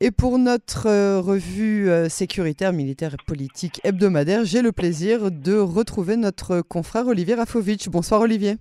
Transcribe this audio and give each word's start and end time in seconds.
Et 0.00 0.10
pour 0.10 0.38
notre 0.38 0.88
euh, 0.88 1.20
revue 1.20 1.88
euh, 1.88 2.08
sécuritaire, 2.08 2.72
militaire 2.72 3.14
et 3.14 3.24
politique 3.26 3.80
hebdomadaire, 3.84 4.44
j'ai 4.44 4.60
le 4.60 4.72
plaisir 4.72 5.30
de 5.30 5.56
retrouver 5.56 6.16
notre 6.16 6.62
confrère 6.62 7.06
Olivier 7.06 7.34
Rafovitch. 7.34 7.88
Bonsoir 7.88 8.20
Olivier. 8.20 8.56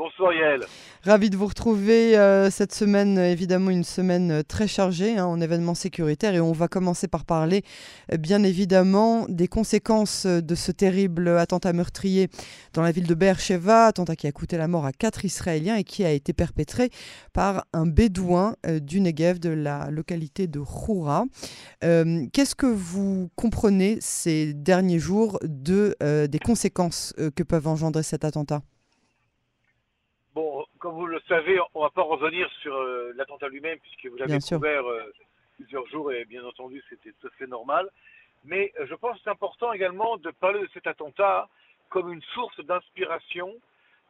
Bonsoir 0.00 0.32
Yael. 0.32 0.62
Ravi 1.04 1.28
de 1.28 1.36
vous 1.36 1.46
retrouver 1.46 2.16
euh, 2.16 2.48
cette 2.48 2.72
semaine, 2.72 3.18
évidemment 3.18 3.68
une 3.68 3.84
semaine 3.84 4.30
euh, 4.30 4.42
très 4.42 4.66
chargée 4.66 5.18
hein, 5.18 5.26
en 5.26 5.42
événements 5.42 5.74
sécuritaires 5.74 6.34
et 6.34 6.40
on 6.40 6.52
va 6.52 6.68
commencer 6.68 7.06
par 7.06 7.26
parler 7.26 7.64
euh, 8.10 8.16
bien 8.16 8.42
évidemment 8.42 9.26
des 9.28 9.46
conséquences 9.46 10.24
de 10.24 10.54
ce 10.54 10.72
terrible 10.72 11.28
attentat 11.28 11.74
meurtrier 11.74 12.30
dans 12.72 12.80
la 12.80 12.92
ville 12.92 13.06
de 13.06 13.12
Beersheba, 13.12 13.88
attentat 13.88 14.16
qui 14.16 14.26
a 14.26 14.32
coûté 14.32 14.56
la 14.56 14.68
mort 14.68 14.86
à 14.86 14.92
quatre 14.92 15.26
Israéliens 15.26 15.76
et 15.76 15.84
qui 15.84 16.02
a 16.02 16.12
été 16.12 16.32
perpétré 16.32 16.88
par 17.34 17.66
un 17.74 17.84
bédouin 17.84 18.54
du 18.80 19.02
Negev 19.02 19.38
de 19.38 19.50
la 19.50 19.90
localité 19.90 20.46
de 20.46 20.60
Khoura. 20.60 21.26
Qu'est-ce 21.82 22.54
que 22.54 22.64
vous 22.64 23.28
comprenez 23.36 23.98
ces 24.00 24.54
derniers 24.54 24.98
jours 24.98 25.38
de, 25.42 25.94
des 26.26 26.38
conséquences 26.38 27.14
que 27.36 27.42
peuvent 27.42 27.68
engendrer 27.68 28.02
cet 28.02 28.24
attentat? 28.24 28.62
Comme 30.80 30.94
vous 30.94 31.06
le 31.06 31.20
savez, 31.28 31.60
on 31.74 31.80
ne 31.80 31.84
va 31.84 31.90
pas 31.90 32.02
revenir 32.02 32.50
sur 32.62 32.74
euh, 32.74 33.12
l'attentat 33.14 33.48
lui-même, 33.48 33.78
puisque 33.78 34.06
vous 34.06 34.16
l'avez 34.16 34.38
couvert 34.40 34.84
euh, 34.86 35.12
plusieurs 35.56 35.86
jours, 35.86 36.10
et 36.10 36.24
bien 36.24 36.44
entendu, 36.44 36.82
c'était 36.88 37.12
tout 37.20 37.28
à 37.28 37.30
fait 37.38 37.46
normal. 37.46 37.88
Mais 38.44 38.72
euh, 38.80 38.86
je 38.88 38.94
pense 38.94 39.16
que 39.18 39.24
c'est 39.24 39.30
important 39.30 39.72
également 39.72 40.16
de 40.16 40.30
parler 40.30 40.60
de 40.60 40.68
cet 40.72 40.86
attentat 40.86 41.48
comme 41.90 42.12
une 42.12 42.22
source 42.34 42.58
d'inspiration, 42.60 43.54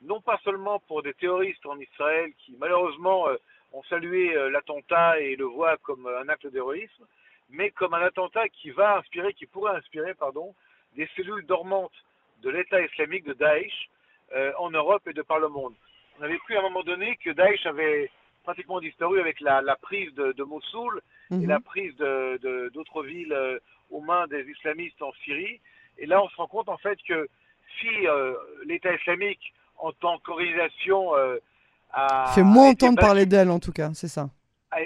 non 0.03 0.21
pas 0.21 0.39
seulement 0.45 0.79
pour 0.79 1.03
des 1.03 1.13
terroristes 1.15 1.67
en 1.67 1.79
Israël 1.79 2.31
qui, 2.39 2.57
malheureusement, 2.59 3.27
ont 3.73 3.83
salué 3.85 4.35
l'attentat 4.51 5.19
et 5.21 5.35
le 5.35 5.45
voient 5.45 5.79
comme 5.79 6.07
un 6.07 6.29
acte 6.29 6.47
d'héroïsme, 6.47 7.07
mais 7.49 7.71
comme 7.71 7.95
un 7.95 8.03
attentat 8.03 8.49
qui 8.49 8.71
va 8.71 8.99
inspirer, 8.99 9.33
qui 9.33 9.47
pourrait 9.47 9.77
inspirer, 9.77 10.13
pardon, 10.15 10.55
des 10.95 11.09
cellules 11.17 11.47
dormantes 11.47 12.05
de 12.43 12.51
l'État 12.51 12.83
islamique 12.83 13.25
de 13.25 13.33
Daesh 13.33 13.89
en 14.59 14.71
Europe 14.71 15.07
et 15.07 15.15
de 15.15 15.23
par 15.23 15.39
le 15.39 15.49
monde 15.49 15.75
on 16.21 16.25
avait 16.25 16.39
cru 16.39 16.57
à 16.57 16.61
un 16.61 16.63
moment 16.63 16.83
donné 16.83 17.17
que 17.25 17.31
Daesh 17.31 17.65
avait 17.67 18.11
pratiquement 18.45 18.81
disparu 18.81 19.21
avec 19.21 19.41
la, 19.41 19.63
prise 19.81 20.13
de, 20.15 20.43
Mossoul 20.43 21.01
et 21.31 21.35
mhm. 21.35 21.49
la 21.49 21.61
prise 21.61 21.97
d'autres 21.97 23.03
villes 23.05 23.33
euh, 23.33 23.59
aux 23.91 24.01
mains 24.01 24.27
des 24.27 24.43
islamistes 24.43 25.01
en 25.03 25.13
Syrie. 25.25 25.61
Et 25.99 26.07
là, 26.07 26.23
on 26.23 26.29
se 26.29 26.37
rend 26.37 26.47
compte 26.47 26.69
en 26.69 26.77
fait 26.77 26.99
que 27.07 27.29
si 27.81 28.07
euh, 28.07 28.35
l'État 28.67 28.95
islamique, 28.95 29.53
en 29.79 29.93
tant 29.93 30.19
qu'organisation, 30.19 31.17
euh, 31.17 31.39
a 31.93 32.33
fait 32.35 32.43
moins 32.43 32.71
entendre 32.71 33.01
parler 33.01 33.27
d'elle, 33.27 33.51
en 33.51 33.59
tout 33.59 33.73
cas, 33.73 33.91
c'est 33.95 34.09
ça. 34.09 34.29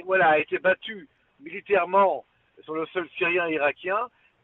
voilà, 0.05 0.31
a 0.31 0.39
été 0.39 0.59
battu 0.59 1.09
militairement 1.41 2.25
sur 2.63 2.75
le 2.75 2.87
sol 2.87 3.09
syrien 3.19 3.49
et 3.49 3.55
irakien. 3.55 3.99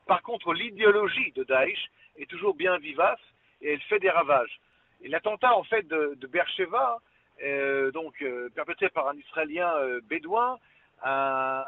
Par 0.07 0.23
contre, 0.23 0.53
l'idéologie 0.53 1.33
de 1.37 1.45
Daesh 1.45 1.91
est 2.19 2.29
toujours 2.29 2.55
bien 2.55 2.77
vivace 2.79 3.21
et 3.63 3.75
elle 3.75 3.81
fait 3.83 4.01
des 4.01 4.11
ravages. 4.11 4.61
L'attentat 5.05 5.57
en 5.57 5.65
fait 5.65 5.87
de, 5.89 6.15
de 6.17 6.27
Beersheba, 6.27 7.01
euh, 7.43 7.91
donc 7.93 8.21
euh, 8.21 8.51
perpétré 8.55 8.91
par 8.91 9.09
un 9.09 9.17
Israélien 9.17 9.73
euh, 9.77 10.01
bédouin, 10.09 10.59
un, 11.03 11.65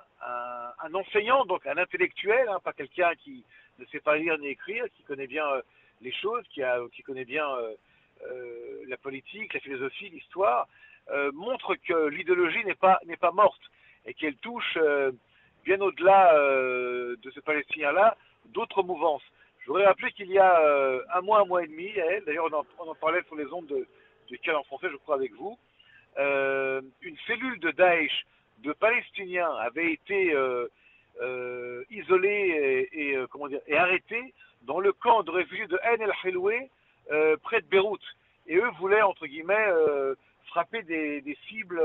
enseignant, 0.93 1.47
donc 1.47 1.67
un 1.67 1.79
intellectuel, 1.79 2.47
hein, 2.49 2.61
pas 2.63 2.75
quelqu'un 2.75 3.15
qui 3.15 3.45
ne 3.79 3.87
sait 3.87 4.01
pas 4.01 4.17
lire 4.17 4.37
ni 4.37 4.49
écrire, 4.49 4.85
qui 4.95 5.03
connaît 5.05 5.27
bien 5.27 5.47
les 6.03 6.13
choses, 6.13 6.45
qui 6.49 7.03
connaît 7.03 7.25
bien 7.25 7.47
la 8.89 8.97
politique, 8.99 9.55
la 9.55 9.61
philosophie, 9.61 10.11
l'histoire, 10.11 10.69
montre 11.33 11.77
que 11.77 12.09
l'idéologie 12.09 12.63
n'est 12.67 12.75
pas 12.75 13.01
n'est 13.07 13.17
pas 13.17 13.31
morte 13.31 13.63
et 14.05 14.13
qu'elle 14.13 14.37
touche 14.37 14.77
bien 15.65 15.81
au-delà 15.81 16.35
de 16.37 17.31
ce 17.35 17.41
Palestinien-là 17.41 18.19
d'autres 18.47 18.83
mouvances. 18.83 19.25
Je 19.63 19.69
voudrais 19.69 19.87
rappeler 19.87 20.11
qu'il 20.13 20.31
y 20.31 20.39
a 20.39 20.61
euh, 20.61 21.03
un 21.15 21.21
mois, 21.21 21.41
un 21.41 21.45
mois 21.45 21.63
et 21.63 21.69
demi, 21.69 21.93
d'ailleurs 22.27 22.49
on, 22.79 22.89
en 22.89 22.95
parlait 22.97 23.23
sur 23.29 23.37
les 23.37 23.47
ondes 23.53 23.67
de, 23.67 23.87
du 24.27 24.39
Canal 24.41 24.61
en 24.61 24.65
français, 24.65 24.89
je 24.91 24.97
crois, 24.97 25.15
avec 25.15 25.33
vous, 25.35 25.57
euh, 26.19 26.83
une 27.01 27.17
cellule 27.29 27.61
de 27.61 27.71
Daesh 27.71 28.27
de 28.59 28.73
Palestiniens 28.73 29.51
avait 29.61 29.93
été 29.93 30.35
euh, 30.35 31.85
isolée 31.91 32.89
et, 32.93 33.17
comment 33.31 33.47
dire, 33.47 33.61
et 33.69 33.77
arrêtée 33.77 34.35
dans 34.63 34.81
le 34.81 34.93
camp 34.93 35.23
de 35.23 35.31
réfugiés 35.31 35.67
de 35.69 35.79
Ain 35.85 36.01
el-Helwe, 36.01 36.69
près 37.43 37.61
de 37.61 37.67
Beyrouth. 37.67 38.03
Et 38.49 38.57
eux 38.57 38.71
voulaient, 38.79 39.03
entre 39.03 39.27
guillemets, 39.27 39.67
frapper 40.47 40.83
des, 40.83 41.39
cibles 41.49 41.81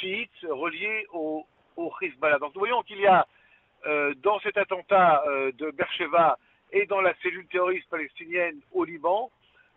chiites 0.00 0.46
reliées 0.48 1.06
au, 1.12 1.44
au. 1.76 1.92
Donc 2.40 2.54
nous 2.54 2.60
voyons 2.60 2.82
qu'il 2.82 3.00
y 3.00 3.06
a 3.06 3.26
dans 4.22 4.38
cet 4.40 4.56
attentat 4.56 5.24
de 5.56 5.70
Beersheba 5.72 6.38
et 6.74 6.86
dans 6.86 7.00
la 7.00 7.14
cellule 7.22 7.46
terroriste 7.46 7.88
palestinienne 7.88 8.60
au 8.72 8.84
Liban 8.84 9.30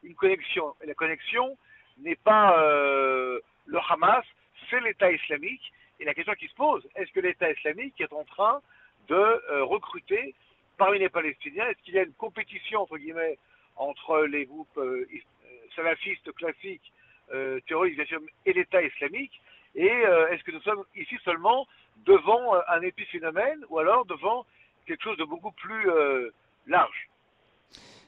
une 0.03 0.16
connexion. 0.16 0.74
Et 0.81 0.88
la 0.88 0.96
connexion 0.96 1.58
n'est 2.00 2.16
pas 2.16 2.59
euh, 2.59 3.40
le 3.66 3.80
Hamas, 3.90 4.25
c'est 4.69 4.80
l'État 4.81 5.12
islamique. 5.12 5.72
Et 6.00 6.06
la 6.06 6.13
question 6.13 6.34
qui 6.34 6.47
se 6.47 6.56
pose, 6.56 6.88
est-ce 6.96 7.12
que 7.12 7.19
l'État 7.19 7.52
islamique 7.52 8.00
est 8.02 8.13
en 8.13 8.24
train 8.24 8.62
de 9.08 9.16
euh, 9.16 9.63
recruter 9.63 10.34
parmi 10.78 11.00
les 11.00 11.09
Palestiniens? 11.09 11.68
Est-ce 11.68 11.81
qu'il 11.84 11.96
y 11.96 12.00
a 12.00 12.03
une 12.03 12.13
compétition, 12.13 12.88
entre 13.75 14.22
les 14.25 14.46
groupes 14.46 14.78
euh, 14.78 15.08
salafistes 15.75 16.31
classiques, 16.34 16.91
terroristes 17.68 18.02
et 18.46 18.53
l'État 18.53 18.81
islamique? 18.81 19.40
Et 19.75 19.85
est-ce 19.85 20.44
que 20.44 20.52
nous 20.52 20.62
sommes 20.62 20.84
ici 20.96 21.16
seulement 21.24 21.68
devant 21.97 22.56
un 22.68 22.81
épiphénomène 22.81 23.64
ou 23.69 23.78
alors 23.78 24.06
devant 24.06 24.46
quelque 24.88 25.03
chose 25.03 25.18
de 25.18 25.25
beaucoup 25.25 25.52
plus 25.52 25.88
large. 26.67 27.07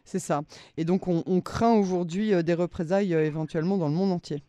C'est 0.09 0.17
ça. 0.17 0.41
Et 0.75 0.85
donc 0.85 1.07
on, 1.07 1.41
craint 1.41 1.75
aujourd'hui 1.75 2.33
euh, 2.33 2.41
des 2.41 2.55
représailles 2.55 3.13
euh, 3.13 3.23
éventuellement 3.23 3.77
dans 3.77 3.87
le 3.87 3.93
monde 3.93 4.11
entier. 4.11 4.41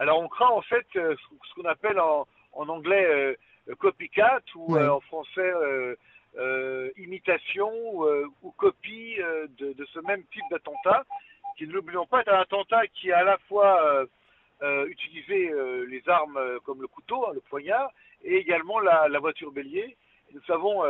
Alors 0.00 0.18
on 0.18 0.26
craint 0.26 0.48
en 0.48 0.62
fait 0.62 0.84
euh, 0.96 1.14
ce 1.48 1.54
qu'on 1.54 1.68
appelle 1.68 2.00
en, 2.00 2.26
anglais 2.54 3.38
copycat 3.78 4.40
ou 4.56 4.76
en 4.76 5.00
français 5.00 5.52
imitation 6.96 7.70
ou 8.42 8.50
copie 8.56 9.16
de, 9.58 9.86
ce 9.94 10.00
même 10.00 10.24
type 10.32 10.42
d'attentat 10.50 11.04
qui, 11.56 11.68
ne 11.68 11.72
l'oublions 11.72 12.06
pas, 12.06 12.22
est 12.22 12.28
un 12.28 12.40
attentat 12.40 12.88
qui 12.88 13.12
a 13.12 13.18
à 13.18 13.24
la 13.24 13.38
fois 13.48 14.04
utilisé 14.88 15.52
les 15.88 16.02
armes 16.08 16.40
comme 16.64 16.82
le 16.82 16.88
couteau, 16.88 17.28
hein, 17.28 17.32
le 17.34 17.40
poignard, 17.40 17.92
et 18.24 18.34
également 18.36 18.80
la, 18.80 19.08
la 19.08 19.18
voiture 19.20 19.52
bélier. 19.52 19.96
nous 20.34 20.42
savons 20.42 20.82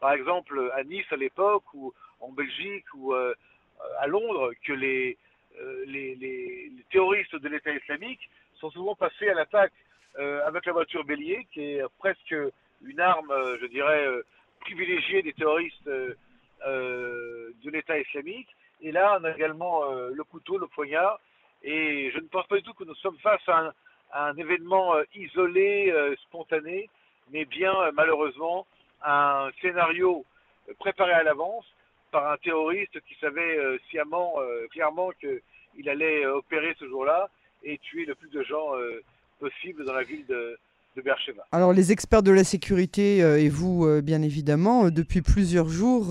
par 0.00 0.12
exemple 0.12 0.72
à 0.74 0.82
Nice 0.82 1.06
à 1.10 1.16
l'époque 1.16 1.72
ou 1.74 1.92
en 2.20 2.30
Belgique 2.32 2.86
ou 2.94 3.14
euh, 3.14 3.34
à 3.98 4.06
Londres 4.06 4.52
que 4.64 4.72
les, 4.72 5.16
euh, 5.60 5.84
les, 5.86 6.72
terroristes 6.90 7.36
de 7.36 7.48
l'État 7.48 7.72
islamique 7.72 8.28
sont 8.58 8.70
souvent 8.70 8.94
passés 8.94 9.28
à 9.28 9.34
l'attaque 9.34 9.72
euh, 10.18 10.46
avec 10.46 10.66
la 10.66 10.72
voiture 10.72 11.04
bélier, 11.04 11.46
qui 11.52 11.62
est 11.62 11.82
presque 11.98 12.34
une 12.82 13.00
arme, 13.00 13.32
je 13.60 13.66
dirais, 13.66 14.08
privilégiée 14.60 15.22
des 15.22 15.34
terroristes 15.34 15.86
de 15.86 17.70
l'État 17.70 17.98
islamique. 17.98 18.48
Et 18.80 18.90
là, 18.90 19.18
on 19.20 19.24
a 19.24 19.32
également 19.32 19.84
le 19.90 20.24
couteau, 20.24 20.56
le 20.56 20.66
poignard. 20.66 21.20
Et 21.62 22.10
je 22.10 22.18
ne 22.18 22.26
pense 22.26 22.46
pas 22.46 22.56
du 22.56 22.62
tout 22.62 22.72
que 22.72 22.84
nous 22.84 22.94
sommes 22.96 23.18
face 23.18 23.46
à 23.48 23.72
à 24.12 24.30
un 24.30 24.36
événement 24.36 24.94
isolé, 25.14 25.94
spontané, 26.22 26.88
mais 27.30 27.44
bien 27.44 27.72
malheureusement 27.92 28.66
un 29.02 29.50
scénario 29.60 30.24
préparé 30.78 31.12
à 31.12 31.22
l'avance 31.22 31.64
par 32.10 32.30
un 32.30 32.36
terroriste 32.38 33.00
qui 33.02 33.14
savait 33.20 33.58
euh, 33.58 33.78
sciemment, 33.88 34.34
euh, 34.38 34.66
clairement 34.68 35.10
qu'il 35.12 35.88
allait 35.88 36.24
euh, 36.24 36.36
opérer 36.36 36.74
ce 36.78 36.88
jour-là 36.88 37.28
et 37.62 37.78
tuer 37.78 38.04
le 38.04 38.14
plus 38.14 38.30
de 38.30 38.42
gens 38.42 38.72
possible 39.38 39.84
dans 39.84 39.92
la 39.92 40.02
ville 40.02 40.24
de, 40.26 40.58
alors 41.52 41.72
les 41.72 41.92
experts 41.92 42.22
de 42.22 42.30
la 42.30 42.44
sécurité 42.44 43.22
euh, 43.22 43.40
et 43.40 43.48
vous, 43.48 43.86
euh, 43.86 44.00
bien 44.02 44.22
évidemment, 44.22 44.86
euh, 44.86 44.90
depuis 44.90 45.22
plusieurs 45.22 45.68
jours, 45.68 46.08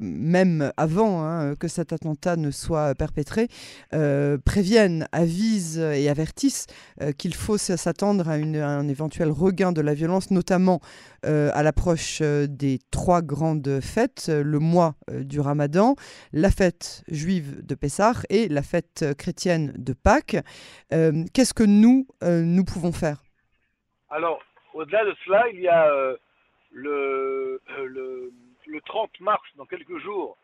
même 0.00 0.72
avant 0.76 1.22
hein, 1.22 1.54
que 1.54 1.68
cet 1.68 1.92
attentat 1.92 2.36
ne 2.36 2.50
soit 2.50 2.94
perpétré, 2.94 3.48
préviennent, 4.44 5.06
avisent 5.12 5.78
et 5.78 6.08
avertissent 6.08 6.66
qu'il 7.18 7.34
faut 7.34 7.58
s'attendre 7.58 8.28
à, 8.28 8.34
un 8.34 8.88
éventuel 8.88 9.30
regain 9.30 9.72
de 9.72 9.80
la 9.80 9.94
violence, 9.94 10.30
notamment 10.30 10.80
à 11.22 11.62
l'approche 11.62 12.22
des 12.22 12.78
trois 12.90 13.22
grandes 13.22 13.80
fêtes, 13.80 14.30
le 14.32 14.58
mois 14.58 14.94
du 15.12 15.40
Ramadan, 15.40 15.96
la 16.32 16.50
fête 16.50 17.02
juive 17.08 17.64
de 17.64 17.74
Pessah 17.74 18.14
et 18.30 18.48
la 18.48 18.62
fête 18.62 19.04
chrétienne 19.18 19.72
de 19.76 19.92
Pâques. 19.92 20.36
Qu'est-ce 20.90 21.54
que 21.54 21.64
nous, 21.64 22.06
nous 22.22 22.64
pouvons 22.64 22.92
faire? 22.92 23.22
Alors, 24.10 24.42
au-delà 24.74 25.04
de 25.04 25.14
cela, 25.24 25.48
il 25.50 25.60
y 25.60 25.68
a 25.68 25.88
euh, 25.88 26.16
le, 26.72 27.60
euh, 27.70 27.86
le, 27.86 28.32
le, 28.66 28.80
30 28.80 29.20
mars, 29.20 29.42
dans 29.56 29.66
quelques 29.66 29.98
jours, 29.98 30.36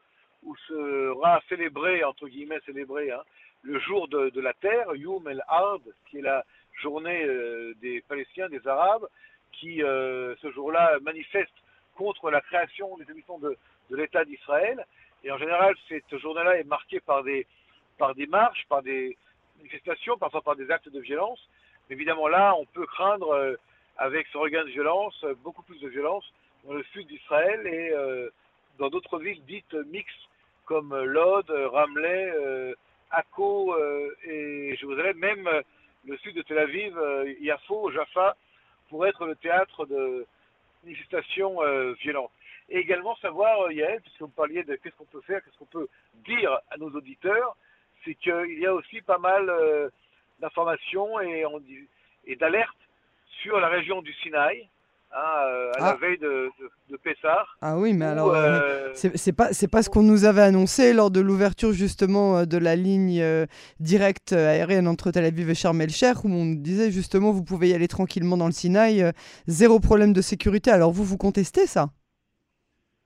où 0.45 0.55
sera 0.69 1.41
célébré, 1.49 2.05
entre 2.05 2.29
guillemets 2.29 2.61
célébré, 2.65 3.11
hein, 3.11 3.23
le 3.63 3.81
jour 3.81 4.07
de, 4.07 4.41
la 4.41 4.53
terre, 4.55 4.95
Yom 4.95 5.27
el 5.29 5.43
Ard, 5.49 5.81
qui 6.09 6.19
est 6.19 6.23
la 6.23 6.45
journée 6.81 7.25
euh, 7.25 7.75
des 7.81 8.03
Palestiniens, 8.03 8.49
des 8.49 8.67
Arabes, 8.69 9.09
qui, 9.53 9.79
ce 9.79 10.53
jour-là, 10.55 10.99
manifestent 11.01 11.51
contre 11.97 12.31
la 12.31 12.43
création 12.43 12.97
des 12.99 13.11
émissions 13.11 13.39
de, 13.39 13.57
l'État 13.91 14.25
d'Israël. 14.25 14.85
Et 15.25 15.31
en 15.31 15.39
général, 15.39 15.75
cette 15.89 16.19
journée-là 16.19 16.59
est 16.59 16.65
marquée 16.65 17.01
par 17.01 17.25
des 17.25 17.47
marches, 18.29 18.67
par 18.69 18.83
des 18.83 19.17
manifestations, 19.57 20.19
parfois 20.19 20.43
par 20.43 20.57
des 20.57 20.71
actes 20.71 20.91
de 20.91 21.01
violence. 21.01 21.41
Évidemment, 21.91 22.29
là, 22.29 22.55
on 22.59 22.65
peut 22.67 22.87
craindre, 22.87 23.57
avec 23.97 24.27
ce 24.33 24.39
regain 24.39 24.65
de 24.65 24.71
violence, 24.71 25.25
beaucoup 25.43 25.63
plus 25.63 25.81
de 25.81 25.89
violence 25.89 26.25
dans 26.65 26.75
le 26.75 26.83
sud 26.93 27.07
d'Israël 27.07 27.67
et 27.67 27.93
dans 28.79 28.89
d'autres 28.91 29.19
villes 29.19 29.43
dites 29.47 29.73
mixtes 29.93 30.27
comme 30.67 30.95
Lod, 30.95 31.49
Ramleh, 31.49 32.33
euh, 32.35 32.75
Akko 33.11 33.75
euh, 33.75 34.15
et 34.25 34.77
Jérusalem, 34.77 35.17
même 35.17 35.47
euh, 35.47 35.63
le 36.05 36.17
sud 36.19 36.37
de 36.37 36.43
Tel 36.43 36.59
Aviv, 36.59 36.99
Yafo, 37.41 37.91
Jaffa, 37.91 38.37
pour 38.91 39.07
être 39.07 39.25
le 39.25 39.35
théâtre 39.37 39.87
de 39.87 40.27
manifestations 40.85 41.59
violentes. 42.01 42.31
Et 42.69 42.79
également 42.79 43.17
savoir, 43.17 43.73
Yael, 43.73 44.01
puisque 44.03 44.21
vous 44.21 44.29
parliez 44.29 44.63
de 44.63 44.77
qu'est-ce 44.77 44.95
qu'on 44.95 45.05
peut 45.07 45.21
faire, 45.23 45.43
qu'est-ce 45.43 45.59
qu'on 45.59 45.65
peut 45.65 45.89
dire 46.25 46.57
à 46.71 46.77
nos 46.77 46.91
auditeurs, 46.91 47.57
c'est 48.05 48.15
qu'il 48.15 48.59
y 48.61 48.67
a 48.67 48.73
aussi 48.73 49.01
pas 49.03 49.19
mal 49.19 49.51
d'informations 50.41 51.21
et, 51.21 51.45
et 52.27 52.37
d'alertes 52.37 52.75
sur 53.43 53.61
la 53.61 53.69
région 53.69 54.03
du 54.03 54.13
Sinaï, 54.15 54.69
Hein, 55.13 55.47
euh, 55.47 55.73
à 55.77 55.81
la 55.81 55.87
ah. 55.91 55.97
veille 55.97 56.19
de, 56.19 56.51
de, 56.91 56.97
Pessar. 56.97 57.57
Ah 57.63 57.79
oui, 57.79 57.95
mais 57.95 58.05
alors, 58.05 58.35
euh, 58.35 58.61
euh, 58.61 58.93
c'est 58.95 59.33
pas, 59.33 59.49
pas 59.71 59.83
ce 59.83 59.89
qu'on 59.89 60.03
nous 60.03 60.25
avait 60.25 60.43
annoncé 60.43 60.93
lors 60.93 61.11
de 61.11 61.21
l'ouverture 61.21 61.73
justement 61.73 62.45
de 62.45 62.59
la 62.59 62.77
ligne 62.77 63.25
directe 63.81 64.33
aérienne 64.33 64.89
entre 64.89 65.13
Tel 65.13 65.25
Aviv 65.25 65.49
et 65.49 65.55
Sharm 65.55 65.81
el-Sheikh, 65.81 66.25
où 66.25 66.29
on 66.29 66.45
disait 66.47 66.91
justement 66.91 67.31
vous 67.31 67.45
pouvez 67.45 67.69
y 67.69 67.75
aller 67.75 67.89
tranquillement 67.89 68.37
dans 68.37 68.47
le 68.47 68.53
Sinaï, 68.53 69.11
zéro 69.47 69.81
problème 69.81 70.13
de 70.13 70.21
sécurité. 70.21 70.71
Alors 70.71 70.91
vous, 70.91 71.05
vous 71.05 71.17
contestez 71.17 71.67
ça? 71.67 71.89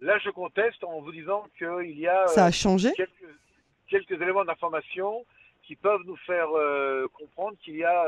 Là, 0.00 0.18
je 0.18 0.30
conteste 0.30 0.82
en 0.82 1.02
vous 1.02 1.12
disant 1.12 1.44
qu'il 1.58 1.98
y 1.98 2.08
a 2.08 2.26
ça 2.28 2.46
a 2.46 2.50
changé? 2.50 2.90
quelques, 2.96 3.12
quelques 3.88 4.20
éléments 4.20 4.44
d'information 4.44 5.24
qui 5.70 5.76
peuvent 5.76 6.02
nous 6.04 6.16
faire 6.16 6.48
comprendre 7.12 7.56
qu'il 7.62 7.76
y 7.76 7.84
a 7.84 8.04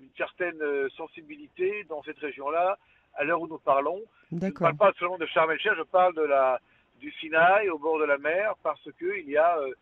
une 0.00 0.08
certaine 0.16 0.88
sensibilité 0.96 1.84
dans 1.90 2.02
cette 2.04 2.18
région-là 2.18 2.78
à 3.16 3.24
l'heure 3.24 3.42
où 3.42 3.46
nous 3.46 3.58
parlons. 3.58 4.00
Je 4.32 4.36
ne 4.36 4.50
parle 4.50 4.76
pas 4.78 4.94
seulement 4.98 5.18
de 5.18 5.26
Sharm 5.26 5.52
je 5.58 5.82
parle 5.82 6.14
de 6.14 6.22
la, 6.22 6.58
du 6.98 7.12
Sinaï 7.12 7.68
au 7.68 7.78
bord 7.78 7.98
de 7.98 8.04
la 8.04 8.16
mer 8.16 8.54
parce 8.62 8.88
qu'il 8.98 9.28
y 9.28 9.36
a 9.36 9.58
euh, 9.58 9.74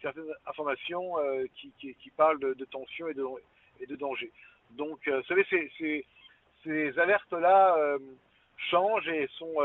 certaines 0.00 0.32
informations 0.46 1.18
euh, 1.18 1.44
qui, 1.56 1.72
qui, 1.80 2.10
parlent 2.10 2.38
de, 2.38 2.54
de 2.54 2.64
tension 2.66 3.08
et 3.08 3.14
de, 3.14 3.24
et 3.80 3.86
de 3.86 3.96
danger. 3.96 4.30
Donc, 4.76 5.08
euh, 5.08 5.18
vous 5.18 5.26
savez, 5.26 5.44
ces, 5.50 5.72
ces, 5.76 6.06
ces 6.62 6.96
alertes-là 7.00 7.98
changent 8.70 9.08
et 9.08 9.28
sont 9.38 9.56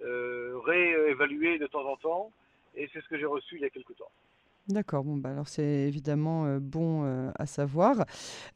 réévaluées 0.00 1.58
de 1.58 1.66
temps 1.66 1.86
en 1.86 1.96
temps. 1.96 2.32
Et 2.76 2.88
c'est 2.94 3.02
ce 3.02 3.08
que 3.08 3.18
j'ai 3.18 3.26
reçu 3.26 3.56
il 3.56 3.60
y 3.60 3.66
a 3.66 3.70
quelque 3.70 3.92
temps. 3.92 4.10
D'accord, 4.68 5.04
bon, 5.04 5.18
bah 5.18 5.28
alors 5.28 5.46
c'est 5.46 5.62
évidemment 5.62 6.46
euh, 6.46 6.58
bon 6.58 7.04
euh, 7.04 7.30
à 7.38 7.44
savoir. 7.44 8.06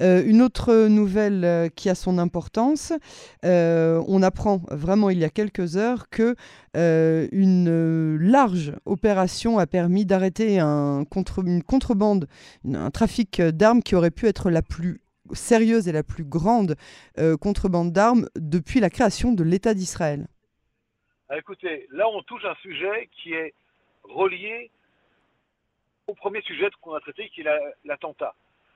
Euh, 0.00 0.22
une 0.25 0.40
autre 0.40 0.88
nouvelle 0.88 1.70
qui 1.76 1.90
a 1.90 1.94
son 1.94 2.16
importance, 2.16 2.94
on 3.43 4.22
apprend 4.22 4.62
vraiment 4.70 5.10
il 5.10 5.19
y 5.19 5.25
a 5.25 5.28
quelques 5.28 5.76
heures 5.76 6.08
que 6.08 6.34
une 6.75 8.16
large 8.16 8.72
opération 8.87 9.58
a 9.58 9.66
permis 9.66 10.06
d'arrêter 10.06 10.60
une 10.60 11.05
contrebande, 11.62 12.26
un 12.64 12.90
trafic 12.90 13.43
d'armes 13.43 13.82
qui 13.82 13.94
aurait 13.94 14.11
pu 14.11 14.26
être 14.28 14.50
la 14.50 14.62
plus 14.62 15.02
sérieuse 15.32 15.88
et 15.88 15.93
la 15.93 16.02
plus 16.02 16.25
grande 16.25 16.76
contrebande 17.40 17.93
d'armes 17.93 18.28
depuis 18.37 18.81
la 18.81 18.88
création 18.88 19.32
de 19.32 19.44
l'État 19.44 19.75
d'Israël. 19.75 20.26
Ah, 21.28 21.37
écoutez, 21.37 21.87
là 21.93 22.08
on 22.08 22.22
touche 22.22 22.44
un 22.46 22.56
sujet 22.62 23.11
qui 23.12 23.34
est 23.34 23.52
relié 24.04 24.70
au 26.08 26.14
premier 26.14 26.40
sujet 26.43 26.70
qu'on 26.81 26.94
a 26.94 27.00
traité, 27.00 27.28
qui 27.28 27.43
est 27.43 27.49
l'attentat. 27.84 28.34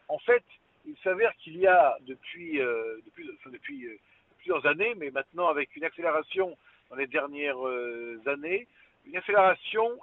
En 0.08 0.18
fait, 0.18 0.44
il 0.86 0.96
s'avère 1.02 1.34
qu'il 1.36 1.56
y 1.56 1.66
a 1.66 1.96
depuis, 2.02 2.60
euh, 2.60 3.00
euh, 3.18 3.98
plusieurs 4.36 4.66
années, 4.66 4.94
mais 4.96 5.10
maintenant 5.10 5.48
avec 5.48 5.74
une 5.74 5.84
accélération 5.84 6.56
dans 6.90 6.96
les 6.96 7.06
dernières 7.06 7.66
euh, 7.66 8.20
années, 8.26 8.68
une 9.06 9.16
accélération 9.16 9.98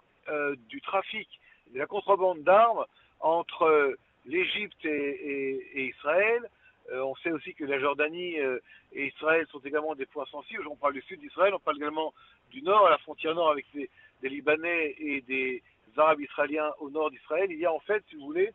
du 0.69 0.79
trafic 0.81 1.27
de 1.73 1.79
la 1.79 1.87
contrebande 1.87 2.43
d'armes 2.43 2.85
entre 3.19 3.97
l'Égypte 4.27 4.85
et, 4.85 5.87
Israël. 5.87 6.47
on 6.91 7.15
sait 7.15 7.31
aussi 7.31 7.55
que 7.55 7.63
la 7.63 7.79
Jordanie 7.79 8.35
et 8.35 9.07
Israël 9.07 9.47
sont 9.51 9.57
également 9.61 9.95
des 9.95 10.05
points 10.05 10.27
sensibles. 10.27 10.67
On 10.67 10.75
parle 10.75 10.93
du 10.93 11.01
sud 11.01 11.19
d'Israël, 11.19 11.55
on 11.55 11.59
parle 11.59 11.77
également 11.77 12.13
du 12.51 12.61
nord, 12.61 12.85
à 12.85 12.91
la 12.91 12.99
frontière 12.99 13.33
nord 13.33 13.49
avec 13.49 13.65
des 13.73 14.29
Libanais 14.29 14.93
et 14.99 15.21
des, 15.21 15.63
Arabes 15.99 16.21
israéliens 16.21 16.71
au 16.79 16.89
nord 16.89 17.11
d'Israël, 17.11 17.51
il 17.51 17.59
y 17.59 17.65
a 17.65 17.73
en 17.73 17.79
fait, 17.79 18.03
si 18.09 18.15
vous 18.15 18.25
voulez, 18.25 18.51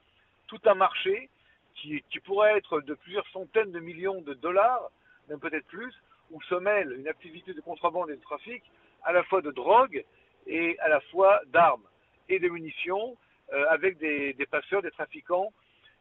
tout 0.47 0.61
un 0.65 0.75
marché 0.75 1.29
qui, 1.75 2.03
pourrait 2.25 2.57
être 2.57 2.81
de 2.81 2.95
plusieurs 2.95 3.27
centaines 3.29 3.73
de 3.73 3.81
millions 3.81 4.23
de 4.23 4.35
dollars, 4.35 4.91
même 5.29 5.39
peut-être 5.39 5.67
plus, 5.67 5.93
où 6.31 6.41
se 6.43 6.55
mêle 6.55 6.93
une 6.99 7.09
activité 7.09 7.53
de 7.53 7.61
contrebande 7.61 8.11
et 8.11 8.17
de 8.17 8.23
trafic, 8.23 8.63
à 9.03 9.13
la 9.13 9.23
fois 9.25 9.43
de 9.43 9.51
drogue 9.51 10.05
et 10.47 10.79
à 10.79 10.89
la 10.89 11.01
fois 11.01 11.41
d'armes 11.47 11.85
et 12.29 12.39
de 12.39 12.49
munitions, 12.49 13.17
euh, 13.53 13.67
avec 13.69 13.99
des, 13.99 14.35
passeurs, 14.51 14.83
des 14.83 14.91
trafiquants 14.91 15.53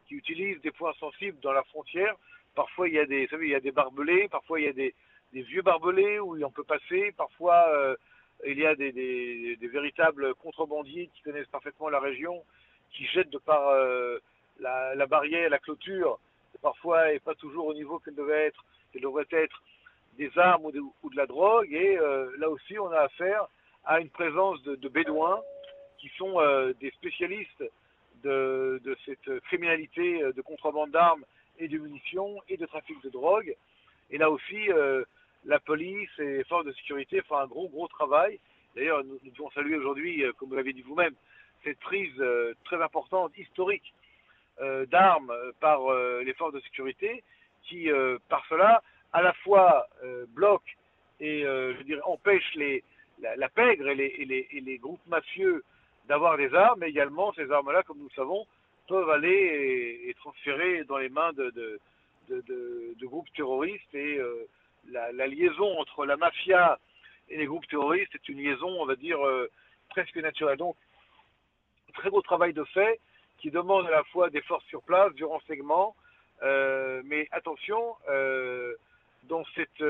qui 0.06 0.14
utilisent 0.14 0.60
des 0.62 0.70
points 0.70 0.94
sensibles 0.94 1.38
dans 1.40 1.52
la 1.52 1.62
frontière. 1.64 2.14
Parfois, 2.54 2.88
il 2.88 2.94
y 2.94 2.98
a 2.98 3.06
des, 3.06 3.28
il 3.32 3.48
y 3.48 3.54
a 3.54 3.60
des 3.60 3.72
barbelés, 3.72 4.28
parfois 4.28 4.60
il 4.60 4.66
y 4.66 4.68
a 4.68 4.72
des, 4.72 4.94
vieux 5.32 5.62
barbelés 5.62 6.20
où 6.20 6.42
on 6.42 6.50
peut 6.50 6.64
passer, 6.64 7.12
parfois 7.16 7.68
euh, 7.70 7.96
il 8.46 8.58
y 8.58 8.66
a 8.66 8.74
des, 8.74 9.58
véritables 9.60 10.34
contrebandiers 10.36 11.10
qui 11.14 11.22
connaissent 11.22 11.48
parfaitement 11.48 11.88
la 11.88 12.00
région, 12.00 12.42
qui 12.92 13.04
jettent 13.06 13.30
de 13.30 13.38
par 13.38 13.68
euh, 13.68 14.18
la, 14.60 15.06
barrière, 15.06 15.50
la 15.50 15.58
clôture, 15.58 16.18
parfois 16.62 17.12
et 17.12 17.18
pas 17.18 17.34
toujours 17.34 17.66
au 17.66 17.74
niveau 17.74 17.98
qu'elle 17.98 18.14
devait 18.14 18.46
être, 18.46 18.64
qu'elle 18.92 19.02
devrait 19.02 19.26
être 19.30 19.62
des 20.16 20.30
armes 20.36 20.66
ou 20.66 20.70
de, 21.10 21.16
la 21.16 21.26
drogue. 21.26 21.72
Et 21.72 21.98
euh, 21.98 22.30
là 22.38 22.48
aussi, 22.48 22.78
on 22.78 22.90
a 22.90 23.00
affaire 23.00 23.46
à 23.84 24.00
une 24.00 24.10
présence 24.10 24.62
de, 24.62 24.88
bédouins 24.88 25.40
qui 25.98 26.08
sont 26.16 26.40
euh, 26.40 26.72
des 26.80 26.90
spécialistes 26.92 27.64
de, 28.22 28.80
de, 28.84 28.96
cette 29.04 29.40
criminalité 29.40 30.22
de 30.34 30.42
contrebande 30.42 30.90
d'armes 30.90 31.24
et 31.58 31.68
de 31.68 31.78
munitions 31.78 32.40
et 32.48 32.56
de 32.56 32.66
trafic 32.66 33.02
de 33.02 33.10
drogue. 33.10 33.54
Et 34.10 34.18
là 34.18 34.30
aussi, 34.30 34.68
la 35.46 35.60
police 35.60 36.10
et 36.18 36.38
les 36.38 36.44
forces 36.44 36.64
de 36.64 36.72
sécurité 36.72 37.20
font 37.22 37.36
un 37.36 37.46
gros, 37.46 37.68
gros 37.68 37.88
travail. 37.88 38.38
D'ailleurs, 38.74 39.04
nous, 39.04 39.18
devons 39.24 39.50
saluer 39.50 39.76
aujourd'hui, 39.76 40.24
euh, 40.24 40.32
comme 40.32 40.48
vous 40.48 40.56
l'avez 40.56 40.72
dit 40.72 40.82
vous-même, 40.82 41.14
cette 41.62 41.78
prise 41.80 42.14
euh, 42.20 42.54
très 42.64 42.82
importante, 42.82 43.36
historique, 43.38 43.94
euh, 44.60 44.86
d'armes 44.86 45.32
par 45.60 45.80
les 46.22 46.32
forces 46.34 46.54
de 46.54 46.60
sécurité 46.60 47.24
qui, 47.64 47.88
par 48.28 48.44
cela, 48.48 48.82
à 49.12 49.22
la 49.22 49.32
fois 49.32 49.88
bloquent 50.28 50.70
et, 51.18 51.42
je 51.42 51.82
dirais, 51.82 52.02
empêchent 52.04 52.56
la, 53.20 53.48
pègre 53.48 53.88
et 53.88 53.94
les, 53.94 54.78
groupes 54.78 55.04
mafieux 55.06 55.64
d'avoir 56.06 56.36
des 56.36 56.54
armes, 56.54 56.80
mais 56.80 56.90
également 56.90 57.32
ces 57.32 57.50
armes-là, 57.50 57.82
comme 57.84 57.98
nous 57.98 58.08
le 58.10 58.14
savons, 58.14 58.46
peuvent 58.86 59.08
aller 59.08 60.02
et, 60.06 60.14
transférer 60.14 60.84
dans 60.84 60.98
les 60.98 61.08
mains 61.08 61.32
de, 61.32 61.50
de, 62.28 62.44
de 63.00 63.06
groupes 63.06 63.32
terroristes 63.34 63.94
et 63.94 64.20
la, 65.12 65.26
liaison 65.26 65.78
entre 65.78 66.06
la 66.06 66.16
mafia 66.16 66.78
et 67.28 67.36
les 67.36 67.46
groupes 67.46 67.66
terroristes 67.68 68.14
est 68.14 68.28
une 68.28 68.38
liaison, 68.38 68.68
on 68.80 68.86
va 68.86 68.96
dire, 68.96 69.24
euh, 69.24 69.50
presque 69.90 70.16
naturelle. 70.16 70.58
Donc, 70.58 70.76
très 71.94 72.10
beau 72.10 72.22
travail 72.22 72.52
de 72.52 72.64
fait 72.64 73.00
qui 73.38 73.50
demande 73.50 73.86
à 73.86 73.90
la 73.90 74.04
fois 74.04 74.30
des 74.30 74.42
forces 74.42 74.64
sur 74.66 74.82
place, 74.82 75.12
du 75.14 75.24
renseignement, 75.24 75.94
euh, 76.42 77.02
mais 77.04 77.28
attention, 77.30 77.96
euh, 78.08 78.74
dans 79.24 79.44
cet 79.54 79.82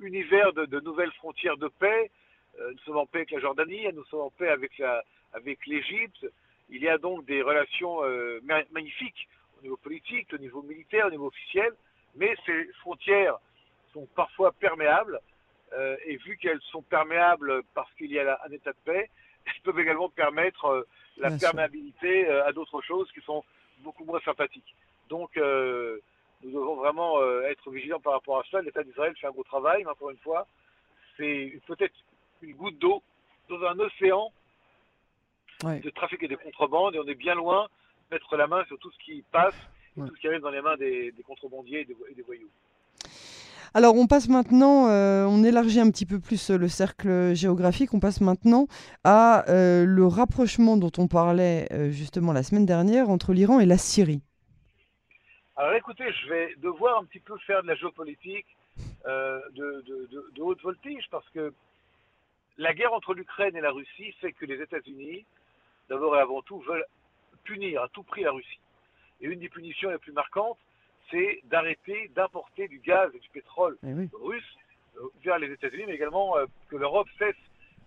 univers 0.00 0.52
de, 0.52 0.80
nouvelles 0.80 1.12
frontières 1.12 1.56
de 1.56 1.68
paix, 1.68 2.10
nous 2.58 2.78
sommes 2.84 2.98
en 2.98 3.06
paix 3.06 3.20
avec 3.20 3.30
la 3.30 3.40
Jordanie, 3.40 3.86
nous 3.94 4.04
sommes 4.04 4.20
en 4.20 4.30
paix 4.30 4.48
avec 4.48 5.66
l'Égypte. 5.66 6.26
Il 6.68 6.82
y 6.82 6.88
a 6.88 6.98
donc 6.98 7.24
des 7.24 7.42
relations 7.42 8.00
magnifiques 8.72 9.28
au 9.58 9.62
niveau 9.62 9.76
politique, 9.76 10.28
au 10.32 10.38
niveau 10.38 10.62
militaire, 10.62 11.06
au 11.06 11.10
niveau 11.10 11.26
officiel 11.26 11.72
mais 12.16 12.34
ces 12.46 12.66
frontières 12.80 13.38
sont 13.92 14.06
parfois 14.14 14.52
perméables, 14.52 15.20
euh, 15.74 15.96
et 16.04 16.16
vu 16.16 16.36
qu'elles 16.36 16.60
sont 16.70 16.82
perméables 16.82 17.62
parce 17.74 17.92
qu'il 17.94 18.10
y 18.12 18.18
a 18.18 18.38
un 18.46 18.50
état 18.50 18.72
de 18.72 18.78
paix, 18.84 19.10
elles 19.46 19.62
peuvent 19.62 19.78
également 19.78 20.08
permettre 20.08 20.66
euh, 20.66 20.86
la 21.16 21.30
perméabilité 21.36 22.28
euh, 22.28 22.46
à 22.46 22.52
d'autres 22.52 22.80
choses 22.82 23.10
qui 23.12 23.20
sont 23.22 23.44
beaucoup 23.78 24.04
moins 24.04 24.20
sympathiques. 24.20 24.74
Donc, 25.08 25.36
nous 25.36 26.50
devons 26.50 26.76
vraiment 26.76 27.20
être 27.44 27.70
vigilants 27.70 28.00
par 28.00 28.14
rapport 28.14 28.38
à 28.38 28.44
cela. 28.50 28.62
L'État 28.62 28.82
d'Israël 28.82 29.14
fait 29.20 29.26
un 29.26 29.32
gros 29.32 29.42
travail, 29.42 29.82
mais 29.84 29.90
encore 29.90 30.08
une 30.08 30.18
fois, 30.18 30.46
c'est 31.16 31.60
peut-être 31.66 31.94
une 32.40 32.54
goutte 32.54 32.78
d'eau 32.78 33.02
dans 33.50 33.62
un 33.66 33.78
océan 33.78 34.32
de 35.64 35.90
trafic 35.90 36.22
et 36.22 36.28
de 36.28 36.36
contrebande, 36.36 36.94
et 36.94 36.98
on 36.98 37.06
est 37.06 37.14
bien 37.14 37.34
loin 37.34 37.68
de 38.08 38.14
mettre 38.14 38.36
la 38.36 38.46
main 38.46 38.64
sur 38.66 38.78
tout 38.78 38.90
ce 38.90 38.98
qui 39.04 39.22
passe 39.32 39.58
tout 39.96 40.14
ce 40.16 40.20
qui 40.20 40.28
arrive 40.28 40.40
dans 40.40 40.50
les 40.50 40.62
mains 40.62 40.76
des, 40.76 41.14
contrebandiers 41.26 41.80
et 41.80 42.14
des, 42.14 42.22
voyous. 42.22 42.50
Alors 43.74 43.96
on 43.96 44.06
passe 44.06 44.28
maintenant, 44.28 44.88
euh, 44.88 45.24
on 45.24 45.44
élargit 45.44 45.80
un 45.80 45.90
petit 45.90 46.04
peu 46.04 46.20
plus 46.20 46.50
le 46.50 46.68
cercle 46.68 47.34
géographique, 47.34 47.94
on 47.94 48.00
passe 48.00 48.20
maintenant 48.20 48.66
à 49.02 49.48
euh, 49.48 49.84
le 49.86 50.06
rapprochement 50.06 50.76
dont 50.76 50.92
on 50.98 51.08
parlait 51.08 51.68
euh, 51.72 51.90
justement 51.90 52.32
la 52.32 52.42
semaine 52.42 52.66
dernière 52.66 53.08
entre 53.08 53.32
l'Iran 53.32 53.60
et 53.60 53.66
la 53.66 53.78
Syrie. 53.78 54.20
Alors 55.56 55.72
écoutez, 55.74 56.04
je 56.12 56.28
vais 56.28 56.54
devoir 56.58 56.98
un 56.98 57.04
petit 57.04 57.20
peu 57.20 57.36
faire 57.46 57.62
de 57.62 57.68
la 57.68 57.74
géopolitique 57.74 58.46
de, 59.06 59.84
de, 60.34 60.42
haute 60.42 60.62
voltige 60.62 61.06
parce 61.10 61.28
que 61.30 61.52
la 62.58 62.74
guerre 62.74 62.92
entre 62.92 63.14
l'Ukraine 63.14 63.56
et 63.56 63.60
la 63.60 63.70
Russie 63.70 64.12
fait 64.20 64.32
que 64.32 64.46
les 64.46 64.60
États-Unis, 64.62 65.24
d'abord 65.88 66.16
et 66.16 66.20
avant 66.20 66.42
tout, 66.42 66.60
veulent 66.60 66.84
punir 67.44 67.82
à 67.82 67.88
tout 67.88 68.02
prix 68.02 68.22
la 68.22 68.32
Russie. 68.32 68.60
Et 69.22 69.26
une 69.26 69.38
des 69.38 69.48
punitions 69.48 69.90
les 69.90 69.98
plus 69.98 70.12
marquantes, 70.12 70.58
c'est 71.10 71.40
d'arrêter 71.44 72.10
d'importer 72.14 72.68
du 72.68 72.78
gaz 72.78 73.10
et 73.14 73.18
du 73.18 73.28
pétrole 73.30 73.78
eh 73.86 74.08
russe 74.16 74.56
euh, 74.96 75.08
vers 75.24 75.38
les 75.38 75.50
États-Unis, 75.52 75.84
mais 75.86 75.94
également 75.94 76.36
euh, 76.36 76.46
que 76.68 76.76
l'Europe 76.76 77.08
cesse 77.18 77.36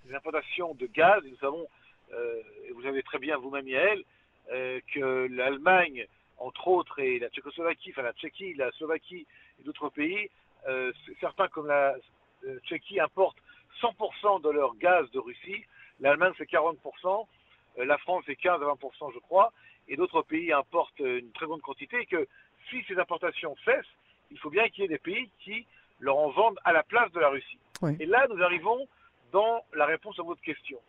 les 0.08 0.16
importations 0.16 0.74
de 0.76 0.86
gaz. 0.88 1.24
Et 1.26 1.30
nous 1.30 1.38
savons, 1.38 1.68
euh, 2.14 2.42
et 2.68 2.72
vous 2.72 2.84
savez 2.84 3.04
très 3.04 3.20
bien 3.20 3.38
vous-même, 3.38 3.68
Yael, 3.68 4.04
que 4.94 5.28
l'Allemagne, 5.32 6.06
entre 6.38 6.68
autres, 6.68 7.00
et 7.00 7.18
la 7.18 7.30
Tchécoslovaquie, 7.30 7.90
enfin 7.92 8.04
la 8.04 8.14
Tchéquie, 8.14 8.54
la 8.54 8.72
Slovaquie 8.74 9.26
et 9.60 9.64
d'autres 9.64 9.90
pays, 9.90 10.30
certains 11.20 11.48
comme 11.48 11.66
la 11.66 11.96
Tchéquie 12.68 13.00
importent 13.00 13.40
100% 13.82 14.44
de 14.44 14.50
leur 14.52 14.76
gaz 14.76 15.10
de 15.12 15.20
Russie. 15.20 15.64
L'Allemagne, 16.00 16.34
c'est 16.38 16.48
40%. 16.48 17.26
La 17.78 17.98
France, 17.98 18.24
c'est 18.26 18.36
15 18.36 18.62
à 18.62 18.66
20%, 18.66 19.14
je 19.14 19.20
crois. 19.20 19.52
Et 19.88 19.96
d'autres 19.96 20.22
pays 20.22 20.52
importent 20.52 21.00
une 21.00 21.32
très 21.32 21.46
grande 21.46 21.62
quantité. 21.62 22.02
Et 22.02 22.06
que 22.06 22.28
si 22.70 22.84
ces 22.88 22.98
importations 22.98 23.56
cessent, 23.66 23.86
il 24.32 24.40
faut 24.40 24.50
bien 24.50 24.68
qu'il 24.70 24.84
y 24.84 24.86
ait 24.86 24.90
des 24.90 24.98
pays 24.98 25.30
qui 25.40 25.66
leur 26.00 26.18
en 26.18 26.30
vendent 26.30 26.60
à 26.64 26.74
la 26.74 26.84
place 26.84 27.12
de 27.12 27.20
la 27.20 27.30
Russie. 27.30 27.60
Et 28.00 28.06
là, 28.06 28.26
nous 28.30 28.42
arrivons 28.42 28.88
dans 29.32 29.64
la 29.74 29.86
réponse 29.86 30.18
à 30.20 30.24
votre 30.24 30.42
question. 30.42 30.80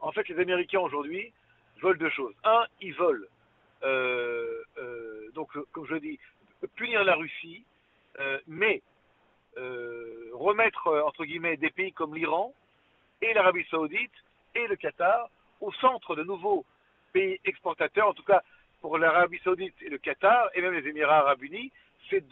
En 0.00 0.12
fait, 0.12 0.28
les 0.28 0.38
Américains 0.40 0.80
aujourd'hui 0.80 1.32
veulent 1.82 1.98
deux 1.98 2.10
choses. 2.10 2.34
Un, 2.44 2.64
ils 2.80 2.94
veulent, 2.94 3.28
euh, 3.82 4.62
euh, 4.78 5.30
donc, 5.34 5.50
comme 5.72 5.86
je 5.86 5.96
dis, 5.96 6.18
punir 6.76 7.04
la 7.04 7.14
Russie, 7.14 7.64
euh, 8.18 8.38
mais 8.46 8.82
remettre, 10.32 11.02
entre 11.04 11.24
guillemets, 11.24 11.56
des 11.56 11.70
pays 11.70 11.92
comme 11.92 12.14
l'Iran 12.14 12.54
et 13.20 13.34
l'Arabie 13.34 13.66
saoudite 13.70 14.12
et 14.54 14.66
le 14.68 14.76
Qatar 14.76 15.28
au 15.60 15.72
centre 15.72 16.16
de 16.16 16.22
nouveaux 16.22 16.64
pays 17.12 17.40
exportateurs, 17.44 18.08
en 18.08 18.14
tout 18.14 18.24
cas 18.24 18.42
pour 18.80 18.98
l'Arabie 18.98 19.40
Saoudite 19.44 19.74
et 19.82 19.88
le 19.88 19.98
Qatar, 19.98 20.48
et 20.54 20.62
même 20.62 20.72
les 20.72 20.88
Émirats 20.88 21.18
Arabes 21.18 21.42
Unis, 21.42 21.70
c'est 22.08 22.24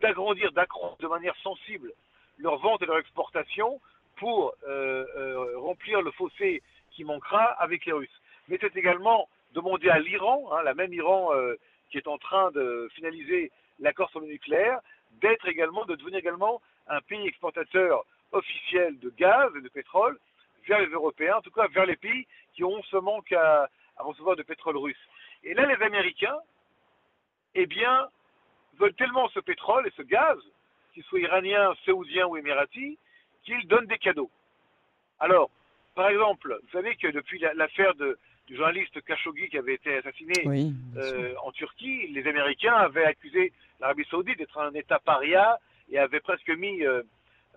d'agrandir, 0.00 0.52
d'accroître 0.52 0.98
de 0.98 1.06
manière 1.06 1.36
sensible 1.36 1.92
leur 2.38 2.58
vente 2.58 2.82
et 2.82 2.86
leur 2.86 2.98
exportation 2.98 3.80
pour 4.16 4.54
euh, 4.66 5.04
euh, 5.16 5.58
remplir 5.58 6.02
le 6.02 6.10
fossé 6.12 6.62
qui 6.90 7.04
manquera 7.04 7.44
avec 7.44 7.84
les 7.86 7.92
Russes. 7.92 8.20
Mais 8.48 8.58
c'est 8.60 8.76
également 8.76 9.28
demander 9.52 9.88
à 9.88 9.98
l'Iran, 9.98 10.50
hein, 10.52 10.62
la 10.62 10.74
même 10.74 10.92
Iran 10.92 11.30
euh, 11.32 11.54
qui 11.90 11.98
est 11.98 12.08
en 12.08 12.18
train 12.18 12.50
de 12.50 12.88
finaliser 12.94 13.50
l'accord 13.78 14.10
sur 14.10 14.20
le 14.20 14.26
nucléaire, 14.26 14.80
d'être 15.20 15.46
également, 15.48 15.84
de 15.84 15.94
devenir 15.94 16.18
également 16.18 16.60
un 16.88 17.00
pays 17.00 17.26
exportateur 17.26 18.04
officiel 18.32 18.98
de 18.98 19.10
gaz 19.16 19.52
et 19.56 19.60
de 19.60 19.68
pétrole 19.68 20.18
vers 20.66 20.80
les 20.80 20.88
Européens, 20.88 21.36
en 21.36 21.42
tout 21.42 21.50
cas 21.50 21.66
vers 21.68 21.86
les 21.86 21.96
pays 21.96 22.26
qui 22.54 22.64
ont 22.64 22.82
ce 22.84 22.96
manque 22.96 23.32
à 23.32 23.68
recevoir 23.98 24.36
de 24.36 24.42
pétrole 24.42 24.76
russe. 24.76 24.96
Et 25.44 25.54
là, 25.54 25.66
les 25.66 25.82
Américains, 25.84 26.38
eh 27.54 27.66
bien, 27.66 28.08
veulent 28.78 28.94
tellement 28.94 29.28
ce 29.28 29.40
pétrole 29.40 29.86
et 29.86 29.92
ce 29.96 30.02
gaz, 30.02 30.38
qu'il 30.92 31.02
soit 31.04 31.20
iranien, 31.20 31.72
saoudien 31.84 32.26
ou 32.26 32.36
émirati, 32.36 32.98
qu'ils 33.44 33.66
donnent 33.68 33.86
des 33.86 33.98
cadeaux. 33.98 34.30
Alors, 35.20 35.50
par 35.94 36.08
exemple, 36.08 36.58
vous 36.62 36.70
savez 36.72 36.96
que 36.96 37.08
depuis 37.08 37.38
l'affaire 37.54 37.94
du 37.94 38.56
journaliste 38.56 39.00
Khashoggi 39.02 39.48
qui 39.48 39.58
avait 39.58 39.74
été 39.74 39.96
assassiné 39.96 40.72
euh, 40.96 41.34
en 41.42 41.52
Turquie, 41.52 42.08
les 42.08 42.26
Américains 42.26 42.74
avaient 42.74 43.04
accusé 43.04 43.52
l'Arabie 43.80 44.04
saoudite 44.10 44.38
d'être 44.38 44.58
un 44.58 44.74
État 44.74 44.98
paria 44.98 45.58
et 45.90 45.98
avaient 45.98 46.20
presque 46.20 46.50
mis 46.50 46.84
euh, 46.84 47.02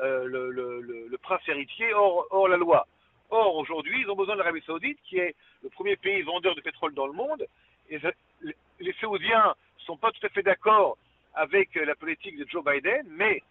euh, 0.02 0.26
le, 0.26 1.18
prince 1.22 1.42
héritier 1.48 1.94
hors 1.94 2.48
la 2.48 2.58
loi. 2.58 2.88
Or, 3.30 3.56
aujourd'hui, 3.56 4.02
ils 4.02 4.10
ont 4.10 4.16
besoin 4.16 4.36
de 4.36 4.40
l'Arabie 4.40 4.62
saoudite, 4.66 5.00
qui 5.04 5.18
est 5.18 5.36
le 5.64 5.70
premier 5.70 5.96
pays 5.98 6.22
vendeur 6.22 6.56
de 6.56 6.62
pétrole 6.62 6.94
dans 6.94 7.08
le 7.08 7.14
monde, 7.14 7.46
les 8.80 8.94
Saoudiens 9.00 9.56
ne 9.80 9.84
sont 9.84 9.98
pas 9.98 10.12
tout 10.12 10.26
à 10.26 10.30
fait 10.30 10.44
d'accord 10.44 10.98
avec 11.34 11.76
la 11.76 11.96
politique 11.96 12.38
de 12.38 12.48
Joe 12.50 12.64
Biden, 12.64 13.06
mais 13.10 13.42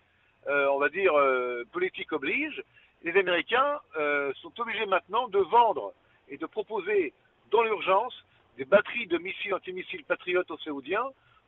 euh, 0.49 0.69
on 0.69 0.79
va 0.79 0.89
dire 0.89 1.15
euh, 1.15 1.65
politique 1.73 2.13
oblige, 2.13 2.63
les 3.03 3.17
Américains 3.19 3.81
euh, 3.97 4.33
sont 4.41 4.53
obligés 4.61 4.87
maintenant 4.87 5.29
de 5.29 5.39
vendre 5.39 5.93
et 6.29 6.37
de 6.37 6.47
proposer 6.47 7.13
dans 7.51 7.63
l'urgence 7.63 8.25
des 8.57 8.65
batteries 8.65 9.07
de 9.07 9.19
missiles 9.19 9.55
antimissiles 9.55 10.05
patriotes 10.05 10.51
aux 10.51 10.59
Saoudiens 10.59 11.07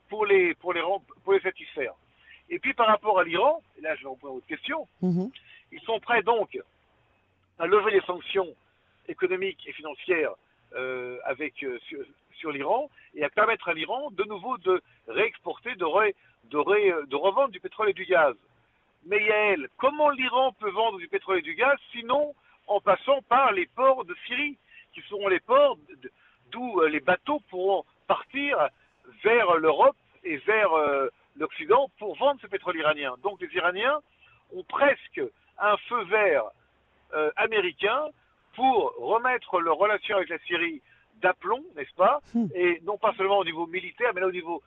pour 0.08 0.26
les, 0.26 0.54
pour 0.54 0.72
les, 0.72 0.82
pour 1.24 1.32
les 1.32 1.40
satisfaire. 1.40 1.94
Et 2.50 2.58
puis 2.58 2.74
par 2.74 2.86
rapport 2.86 3.18
à 3.18 3.24
l'Iran, 3.24 3.62
et 3.78 3.80
là 3.80 3.94
je 3.96 4.02
vais 4.02 4.08
reprendre 4.08 4.34
votre 4.34 4.46
question, 4.46 4.86
mm-hmm. 5.02 5.30
ils 5.72 5.80
sont 5.80 5.98
prêts 6.00 6.22
donc 6.22 6.58
à 7.58 7.66
lever 7.66 7.92
les 7.92 8.00
sanctions 8.02 8.54
économiques 9.08 9.66
et 9.66 9.72
financières 9.72 10.32
avec, 11.24 11.64
sur 12.38 12.52
l'Iran 12.52 12.90
et 13.14 13.24
à 13.24 13.28
permettre 13.30 13.68
à 13.68 13.74
l'Iran 13.74 14.10
de 14.12 14.24
nouveau 14.24 14.58
de 14.58 14.82
réexporter, 15.08 15.74
de, 15.74 15.84
revendre 15.84 17.48
du 17.48 17.60
pétrole 17.60 17.90
et 17.90 17.94
du 17.94 18.04
gaz. 18.04 18.34
Mais 19.06 19.22
Yael, 19.22 19.68
comment 19.76 20.10
l'Iran 20.10 20.52
peut 20.52 20.70
vendre 20.70 20.98
du 20.98 21.08
pétrole 21.08 21.38
et 21.38 21.42
du 21.42 21.54
gaz 21.54 21.78
sinon 21.92 22.34
en 22.66 22.80
passant 22.80 23.22
par 23.22 23.52
les 23.52 23.66
ports 23.66 24.04
de 24.04 24.14
Syrie, 24.26 24.56
qui 24.92 25.00
seront 25.08 25.28
les 25.28 25.40
ports 25.40 25.78
d'où 26.50 26.80
euh, 26.80 26.88
les 26.88 27.00
bateaux 27.00 27.40
pourront 27.50 27.84
partir 28.06 28.68
vers 29.22 29.56
l'Europe 29.56 29.96
et 30.24 30.36
vers 30.38 30.72
euh, 30.72 31.08
l'Occident 31.36 31.90
pour 31.98 32.16
vendre 32.16 32.40
ce 32.40 32.46
pétrole 32.46 32.76
iranien. 32.76 33.14
Donc 33.22 33.40
les 33.40 33.54
Iraniens 33.54 34.00
ont 34.54 34.64
presque 34.64 35.22
un 35.58 35.76
feu 35.88 36.04
vert 36.04 36.44
euh, 37.14 37.30
américain 37.36 38.06
pour 38.54 38.94
remettre 38.98 39.60
leurs 39.60 39.76
relations 39.76 40.16
avec 40.16 40.28
la 40.28 40.38
Syrie 40.40 40.82
d'aplomb, 41.22 41.64
n'est-ce 41.76 41.94
pas 41.94 42.20
hmm. 42.34 42.46
Et 42.54 42.80
non 42.84 42.98
pas 42.98 43.14
seulement 43.16 43.38
au 43.38 43.44
niveau 43.44 43.66
militaire, 43.66 44.12
mais 44.14 44.20
là 44.20 44.26
au 44.26 44.32
niveau 44.32 44.62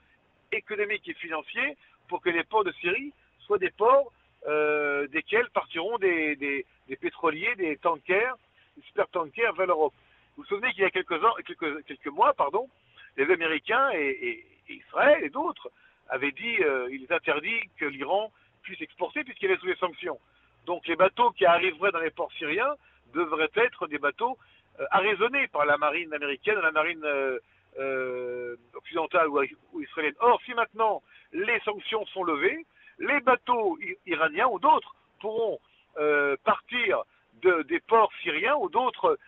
économique 0.50 1.08
et 1.08 1.14
financier, 1.14 1.76
pour 2.08 2.20
que 2.20 2.30
les 2.30 2.44
ports 2.44 2.64
de 2.64 2.72
Syrie 2.72 3.12
soient 3.40 3.58
des 3.58 3.70
ports 3.70 4.12
euh, 4.46 5.06
desquels 5.08 5.48
partiront 5.50 5.98
des, 5.98 6.36
des, 6.36 6.96
pétroliers, 6.96 7.54
des 7.56 7.76
tankers, 7.76 8.36
des 8.76 8.82
super 8.82 9.08
tankers 9.08 9.54
vers 9.54 9.66
l'Europe. 9.66 9.94
Vous 10.36 10.42
vous 10.42 10.48
souvenez 10.48 10.72
qu'il 10.72 10.82
y 10.82 10.86
a 10.86 10.90
quelques, 10.90 11.24
ans, 11.24 11.34
quelques, 11.46 11.84
quelques 11.84 12.06
mois, 12.08 12.34
pardon, 12.34 12.68
les 13.16 13.30
Américains 13.30 13.90
et, 13.92 14.44
Israël 14.68 15.22
et 15.22 15.28
d'autres 15.28 15.70
avaient 16.08 16.32
dit 16.32 16.56
qu'il 16.56 16.64
euh, 16.64 16.88
il 16.90 17.02
est 17.02 17.12
interdit 17.12 17.60
que 17.76 17.84
l'Iran 17.84 18.32
puisse 18.62 18.80
exporter 18.80 19.22
puisqu'il 19.22 19.50
est 19.50 19.58
sous 19.58 19.66
les 19.66 19.76
sanctions. 19.76 20.18
Donc 20.66 20.86
les 20.86 20.96
bateaux 20.96 21.30
qui 21.30 21.44
arriveraient 21.44 21.92
dans 21.92 22.00
les 22.00 22.10
ports 22.10 22.32
syriens 22.38 22.74
devraient 23.14 23.50
être 23.56 23.86
des 23.86 23.98
bateaux 23.98 24.38
euh, 24.80 24.86
arraisonné 24.90 25.48
par 25.48 25.66
la 25.66 25.76
marine 25.76 26.12
américaine, 26.14 26.58
la 26.60 26.72
marine 26.72 27.04
euh, 27.04 27.38
euh, 27.78 28.56
occidentale 28.74 29.28
ou, 29.28 29.80
israélienne. 29.80 30.14
Or, 30.20 30.40
si 30.44 30.54
maintenant 30.54 31.02
les 31.32 31.60
sanctions 31.60 32.06
sont 32.06 32.24
levées, 32.24 32.64
les 32.98 33.20
bateaux 33.20 33.78
iraniens 34.06 34.48
ou 34.48 34.58
d'autres 34.58 34.94
pourront 35.20 35.58
partir 36.44 37.02
de, 37.42 37.62
des 37.62 37.80
ports 37.80 38.12
syriens 38.22 38.56
ou 38.56 38.70
d'autres 38.70 39.18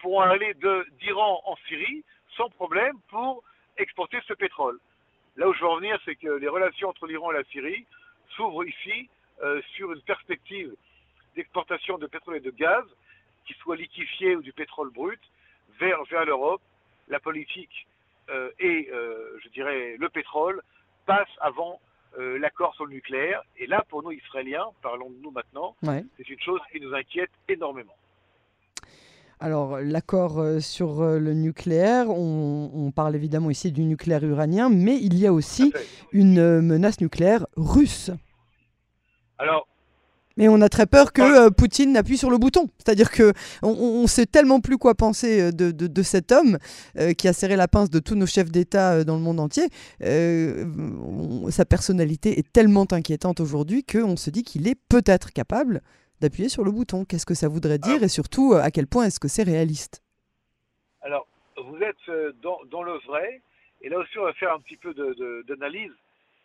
pourront 0.00 0.20
aller 0.20 0.54
d'Iran 1.00 1.40
en 1.44 1.56
Syrie 1.68 2.04
sans 2.36 2.48
problème 2.50 2.96
pour 3.08 3.42
exporter 3.76 4.18
ce 4.26 4.34
pétrole. 4.34 4.78
Là 5.36 5.48
où 5.48 5.54
je 5.54 5.60
veux 5.60 5.68
en 5.68 5.76
venir, 5.76 5.98
c'est 6.04 6.16
que 6.16 6.28
les 6.28 6.48
relations 6.48 6.88
entre 6.88 7.06
l'Iran 7.06 7.32
et 7.32 7.34
la 7.34 7.44
Syrie 7.44 7.86
s'ouvrent 8.36 8.64
ici 8.64 9.08
sur 9.76 9.92
une 9.92 10.00
perspective 10.02 10.74
d'exportation 11.34 11.98
de 11.98 12.06
pétrole 12.06 12.36
et 12.36 12.40
de 12.40 12.50
gaz 12.50 12.84
qui 13.46 13.54
soit 13.54 13.76
liquéfié 13.76 14.36
ou 14.36 14.42
du 14.42 14.52
pétrole 14.52 14.90
brut, 14.90 15.20
vers, 15.80 16.02
vers 16.04 16.24
l'Europe, 16.24 16.62
la 17.08 17.20
politique 17.20 17.86
euh, 18.30 18.50
et, 18.58 18.88
euh, 18.92 19.38
je 19.42 19.48
dirais, 19.50 19.96
le 19.98 20.08
pétrole 20.08 20.62
passent 21.06 21.26
avant 21.40 21.80
euh, 22.18 22.38
l'accord 22.38 22.74
sur 22.74 22.86
le 22.86 22.92
nucléaire. 22.92 23.42
Et 23.58 23.66
là, 23.66 23.84
pour 23.88 24.02
nous, 24.02 24.12
Israéliens, 24.12 24.66
parlons 24.82 25.10
de 25.10 25.16
nous 25.22 25.30
maintenant, 25.30 25.76
c'est 25.82 26.28
une 26.28 26.40
chose 26.40 26.60
qui 26.72 26.80
nous 26.80 26.94
inquiète 26.94 27.30
énormément. 27.48 27.94
Alors, 29.40 29.78
l'accord 29.80 30.42
sur 30.60 31.02
le 31.02 31.34
nucléaire, 31.34 32.08
on, 32.08 32.70
on, 32.72 32.90
parle 32.92 33.14
évidemment 33.14 33.50
ici 33.50 33.72
du 33.72 33.82
nucléaire 33.82 34.24
iranien, 34.24 34.70
mais 34.70 34.96
il 34.96 35.18
y 35.18 35.26
a 35.26 35.32
aussi 35.32 35.72
une 36.12 36.62
menace 36.62 37.00
nucléaire 37.00 37.46
russe. 37.56 38.10
Alors, 39.44 39.68
Mais 40.38 40.48
on 40.48 40.62
a 40.62 40.70
très 40.70 40.86
peur 40.86 41.12
que 41.12 41.20
euh, 41.20 41.50
Poutine 41.50 41.92
n'appuie 41.92 42.16
sur 42.16 42.30
le 42.30 42.38
bouton. 42.38 42.70
C'est-à-dire 42.78 43.10
que 43.10 43.34
on, 43.62 44.00
ne 44.00 44.06
sait 44.06 44.24
tellement 44.24 44.60
plus 44.60 44.78
quoi 44.78 44.94
penser 44.94 45.42
euh, 45.42 45.52
de, 45.52 46.02
cet 46.02 46.32
homme 46.32 46.56
euh, 46.98 47.12
qui 47.12 47.28
a 47.28 47.34
serré 47.34 47.56
la 47.56 47.68
pince 47.68 47.90
de 47.90 47.98
tous 47.98 48.14
nos 48.14 48.24
chefs 48.24 48.50
d'État 48.50 49.04
dans 49.04 49.16
le 49.16 49.20
monde 49.20 49.40
entier. 49.40 49.68
sa 50.00 51.64
personnalité 51.66 52.38
est 52.38 52.50
tellement 52.50 52.86
inquiétante 52.90 53.38
aujourd'hui 53.40 53.84
qu'on 53.84 54.16
se 54.16 54.30
dit 54.30 54.44
qu'il 54.44 54.66
est 54.66 54.80
peut-être 54.88 55.30
capable 55.30 55.82
d'appuyer 56.22 56.48
sur 56.48 56.64
le 56.64 56.70
bouton. 56.70 57.04
Qu'est-ce 57.04 57.26
que 57.26 57.34
ça 57.34 57.48
voudrait 57.48 57.78
dire 57.78 58.02
et 58.02 58.08
surtout 58.08 58.54
à 58.54 58.70
quel 58.70 58.86
point 58.86 59.04
est-ce 59.04 59.20
que 59.20 59.28
c'est 59.28 59.42
réaliste? 59.42 60.02
Alors, 61.02 61.26
vous 61.58 61.76
êtes 61.82 62.40
dans, 62.40 62.82
le 62.82 62.98
vrai. 63.06 63.42
Et 63.82 63.90
là 63.90 63.98
aussi, 63.98 64.18
on 64.18 64.24
va 64.24 64.32
faire 64.32 64.54
un 64.54 64.60
petit 64.60 64.78
peu 64.78 64.94
d'analyse. 65.46 65.92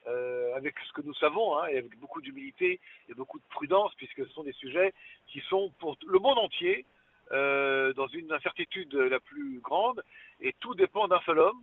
Euh, 0.09 0.55
avec 0.55 0.75
ce 0.87 0.93
que 0.93 1.01
nous 1.01 1.13
savons, 1.13 1.57
hein, 1.57 1.67
et 1.67 1.77
avec 1.77 1.97
beaucoup 1.99 2.21
d'humilité 2.21 2.79
et 3.09 3.13
beaucoup 3.13 3.37
de 3.37 3.43
prudence, 3.49 3.93
puisque 3.95 4.25
ce 4.25 4.33
sont 4.33 4.43
des 4.43 4.53
sujets 4.53 4.93
qui 5.27 5.39
sont 5.41 5.71
pour 5.79 5.97
le 6.05 6.19
monde 6.19 6.39
entier 6.39 6.85
euh, 7.31 7.93
dans 7.93 8.07
une 8.07 8.31
incertitude 8.31 8.93
la 8.93 9.19
plus 9.19 9.59
grande, 9.59 10.03
et 10.41 10.53
tout 10.59 10.73
dépend 10.73 11.07
d'un 11.07 11.19
seul 11.21 11.39
homme, 11.39 11.61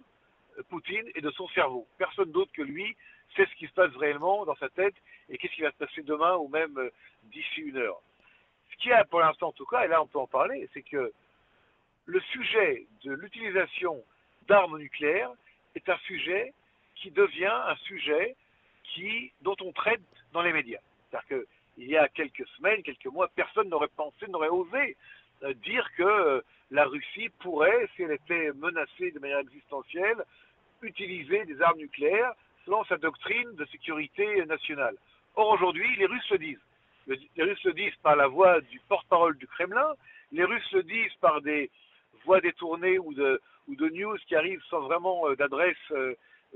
Poutine, 0.68 1.10
et 1.14 1.20
de 1.20 1.30
son 1.32 1.48
cerveau. 1.48 1.86
Personne 1.98 2.30
d'autre 2.30 2.52
que 2.52 2.62
lui 2.62 2.96
sait 3.34 3.46
ce 3.46 3.54
qui 3.56 3.66
se 3.66 3.72
passe 3.72 3.94
réellement 3.96 4.44
dans 4.44 4.56
sa 4.56 4.68
tête 4.68 4.94
et 5.28 5.38
qu'est-ce 5.38 5.54
qui 5.54 5.62
va 5.62 5.72
se 5.72 5.76
passer 5.76 6.02
demain 6.02 6.36
ou 6.36 6.48
même 6.48 6.78
euh, 6.78 6.90
d'ici 7.24 7.62
une 7.62 7.78
heure. 7.78 8.00
Ce 8.70 8.76
qui 8.76 8.92
a 8.92 9.04
pour 9.04 9.20
l'instant 9.20 9.48
en 9.48 9.52
tout 9.52 9.66
cas, 9.66 9.84
et 9.84 9.88
là 9.88 10.02
on 10.02 10.06
peut 10.06 10.18
en 10.18 10.26
parler, 10.26 10.68
c'est 10.72 10.82
que 10.82 11.12
le 12.06 12.20
sujet 12.20 12.86
de 13.04 13.12
l'utilisation 13.12 14.02
d'armes 14.46 14.78
nucléaires 14.78 15.32
est 15.74 15.88
un 15.88 15.98
sujet 16.06 16.54
qui 16.96 17.10
devient 17.10 17.46
un 17.46 17.76
sujet 17.86 18.36
dont 19.42 19.56
on 19.60 19.72
traite 19.72 20.00
dans 20.32 20.42
les 20.42 20.52
médias. 20.52 20.80
C'est-à-dire 21.10 21.44
qu'il 21.76 21.88
y 21.88 21.96
a 21.96 22.08
quelques 22.08 22.46
semaines, 22.56 22.82
quelques 22.82 23.06
mois, 23.06 23.28
personne 23.34 23.68
n'aurait 23.68 23.88
pensé, 23.96 24.26
n'aurait 24.28 24.48
osé 24.48 24.96
euh, 25.42 25.52
dire 25.54 25.86
que 25.96 26.02
euh, 26.02 26.40
la 26.70 26.84
Russie 26.86 27.28
pourrait, 27.40 27.88
si 27.94 28.02
elle 28.02 28.12
était 28.12 28.52
menacée 28.54 29.10
de 29.10 29.18
manière 29.18 29.40
existentielle, 29.40 30.24
utiliser 30.82 31.44
des 31.44 31.60
armes 31.60 31.78
nucléaires 31.78 32.32
selon 32.64 32.84
sa 32.84 32.96
doctrine 32.96 33.54
de 33.54 33.64
sécurité 33.66 34.44
nationale. 34.46 34.96
Or, 35.34 35.50
aujourd'hui, 35.52 35.94
les 35.96 36.06
Russes 36.06 36.30
le 36.30 36.38
disent. 36.38 36.64
Les 37.06 37.42
Russes 37.42 37.64
le 37.64 37.72
disent 37.72 37.96
par 38.02 38.16
la 38.16 38.26
voix 38.26 38.60
du 38.62 38.80
porte-parole 38.88 39.36
du 39.36 39.46
Kremlin, 39.46 39.94
les 40.32 40.44
Russes 40.44 40.72
le 40.72 40.82
disent 40.82 41.14
par 41.20 41.40
des 41.40 41.70
voix 42.24 42.40
détournées 42.40 42.98
ou 42.98 43.14
de, 43.14 43.40
ou 43.68 43.76
de 43.76 43.88
news 43.90 44.16
qui 44.26 44.34
arrivent 44.34 44.62
sans 44.70 44.80
vraiment 44.80 45.28
euh, 45.28 45.36
d'adresse 45.36 45.76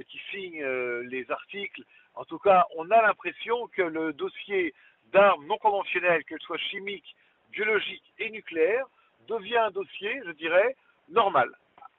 qui 0.09 0.21
signent 0.31 0.63
euh, 0.63 1.03
les 1.05 1.31
articles. 1.31 1.83
En 2.15 2.25
tout 2.25 2.39
cas, 2.39 2.67
on 2.77 2.91
a 2.91 3.03
l'impression 3.03 3.67
que 3.69 3.83
le 3.83 4.13
dossier 4.13 4.75
d'armes 5.13 5.47
non 5.47 5.59
conventionnelles, 5.59 6.25
qu'elles 6.25 6.41
soient 6.41 6.59
chimiques, 6.59 7.17
biologiques 7.51 8.13
et 8.19 8.31
nucléaires, 8.31 8.87
devient 9.29 9.59
un 9.59 9.71
dossier, 9.71 10.21
je 10.25 10.33
dirais, 10.33 10.77
normal. 11.09 11.51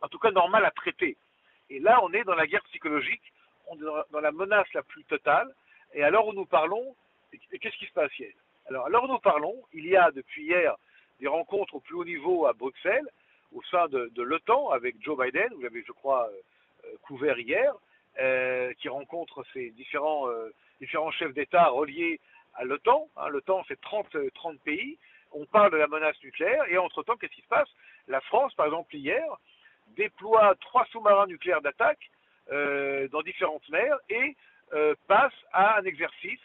En 0.02 0.08
tout 0.08 0.20
cas, 0.20 0.32
normal 0.32 0.66
à 0.66 0.72
traiter. 0.72 1.18
Et 1.70 1.80
là, 1.80 2.00
on 2.04 2.12
est 2.14 2.24
dans 2.24 2.36
la 2.36 2.48
guerre 2.48 2.64
psychologique, 2.64 3.22
on 3.68 3.76
est 3.78 4.12
dans 4.12 4.20
la 4.20 4.32
menace 4.32 4.72
la 4.74 4.84
plus 4.84 5.04
totale. 5.06 5.54
Et 5.94 6.04
alors 6.04 6.28
où 6.28 6.34
nous 6.34 6.46
parlons, 6.46 6.96
qu'est-ce 7.32 7.78
qui 7.78 7.86
se 7.86 7.94
passe 7.94 8.18
hier 8.18 8.34
Alors, 8.68 8.86
alors 8.86 9.08
nous 9.08 9.20
parlons, 9.20 9.56
il 9.74 9.86
y 9.86 9.96
a 9.96 10.12
depuis 10.12 10.44
hier 10.44 10.76
des 11.20 11.28
rencontres 11.28 11.76
au 11.76 11.80
plus 11.80 11.96
haut 11.96 12.06
niveau 12.06 12.48
à 12.48 12.54
Bruxelles, 12.54 13.08
au 13.54 13.62
sein 13.64 13.88
de, 13.88 14.12
de 14.14 14.24
l'OTAN, 14.24 14.70
avec 14.72 14.96
Joe 15.02 15.18
Biden, 15.18 15.54
vous 15.54 15.62
l'avez, 15.62 15.84
je 15.86 15.92
crois, 15.92 16.28
euh, 16.30 16.42
couvert 17.02 17.40
hier, 17.40 17.74
euh, 18.20 18.74
qui 18.74 18.90
rencontre 18.90 19.46
ces 19.54 19.70
différents, 19.72 20.28
euh, 20.28 20.54
différents 20.82 21.12
chefs 21.12 21.34
d'État 21.34 21.68
reliés 21.70 22.20
à 22.56 22.66
l'OTAN. 22.66 23.08
Hein, 23.16 23.30
L'OTAN, 23.30 23.64
c'est 23.70 23.80
30, 23.80 24.18
30 24.34 24.60
pays. 24.64 24.98
On 25.32 25.46
parle 25.46 25.72
de 25.72 25.78
la 25.78 25.88
menace 25.88 26.22
nucléaire. 26.22 26.66
Et 26.68 26.78
entre-temps, 26.78 27.16
qu'est-ce 27.16 27.32
qui 27.32 27.42
se 27.42 27.48
passe? 27.48 27.70
La 28.10 28.20
France, 28.20 28.54
par 28.56 28.66
exemple, 28.66 28.94
hier, 28.94 29.24
déploie 29.96 30.56
trois 30.60 30.86
sous-marins 30.92 31.26
nucléaires 31.28 31.62
d'attaque 31.62 32.12
euh, 32.52 33.08
dans 33.08 33.22
différentes 33.22 33.68
mers 33.70 33.98
et 34.10 34.36
passe 35.08 35.34
à 35.52 35.80
un 35.80 35.84
exercice 35.84 36.40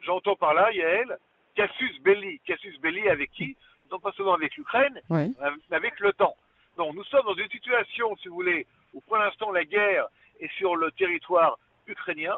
j'entends 0.00 0.36
par 0.36 0.54
là, 0.54 0.70
Yael, 0.72 1.18
Cassius 1.54 2.00
Belli. 2.00 2.40
Cassius 2.40 2.78
Belli 2.80 3.08
avec 3.08 3.30
qui? 3.32 3.56
Non 3.90 3.98
pas 3.98 4.12
seulement 4.12 4.34
avec 4.34 4.56
l'Ukraine, 4.56 5.00
mais 5.10 5.76
avec 5.76 5.98
l'OTAN. 6.00 6.34
Donc 6.76 6.94
nous 6.94 7.04
sommes 7.04 7.24
dans 7.24 7.34
une 7.34 7.50
situation, 7.50 8.16
si 8.16 8.28
vous 8.28 8.34
voulez, 8.34 8.66
où 8.92 9.00
pour 9.02 9.16
l'instant 9.16 9.52
la 9.52 9.64
guerre 9.64 10.06
est 10.40 10.52
sur 10.58 10.76
le 10.76 10.90
territoire 10.92 11.58
ukrainien, 11.86 12.36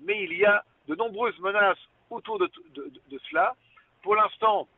mais 0.00 0.24
il 0.24 0.32
y 0.32 0.44
a 0.44 0.64
de 0.88 0.94
nombreuses 0.94 1.38
menaces 1.40 1.78
autour 2.10 2.38
de, 2.38 2.50
de 2.74 3.20
cela. 3.30 3.54
Pour 4.02 4.16
l'instant, 4.16 4.68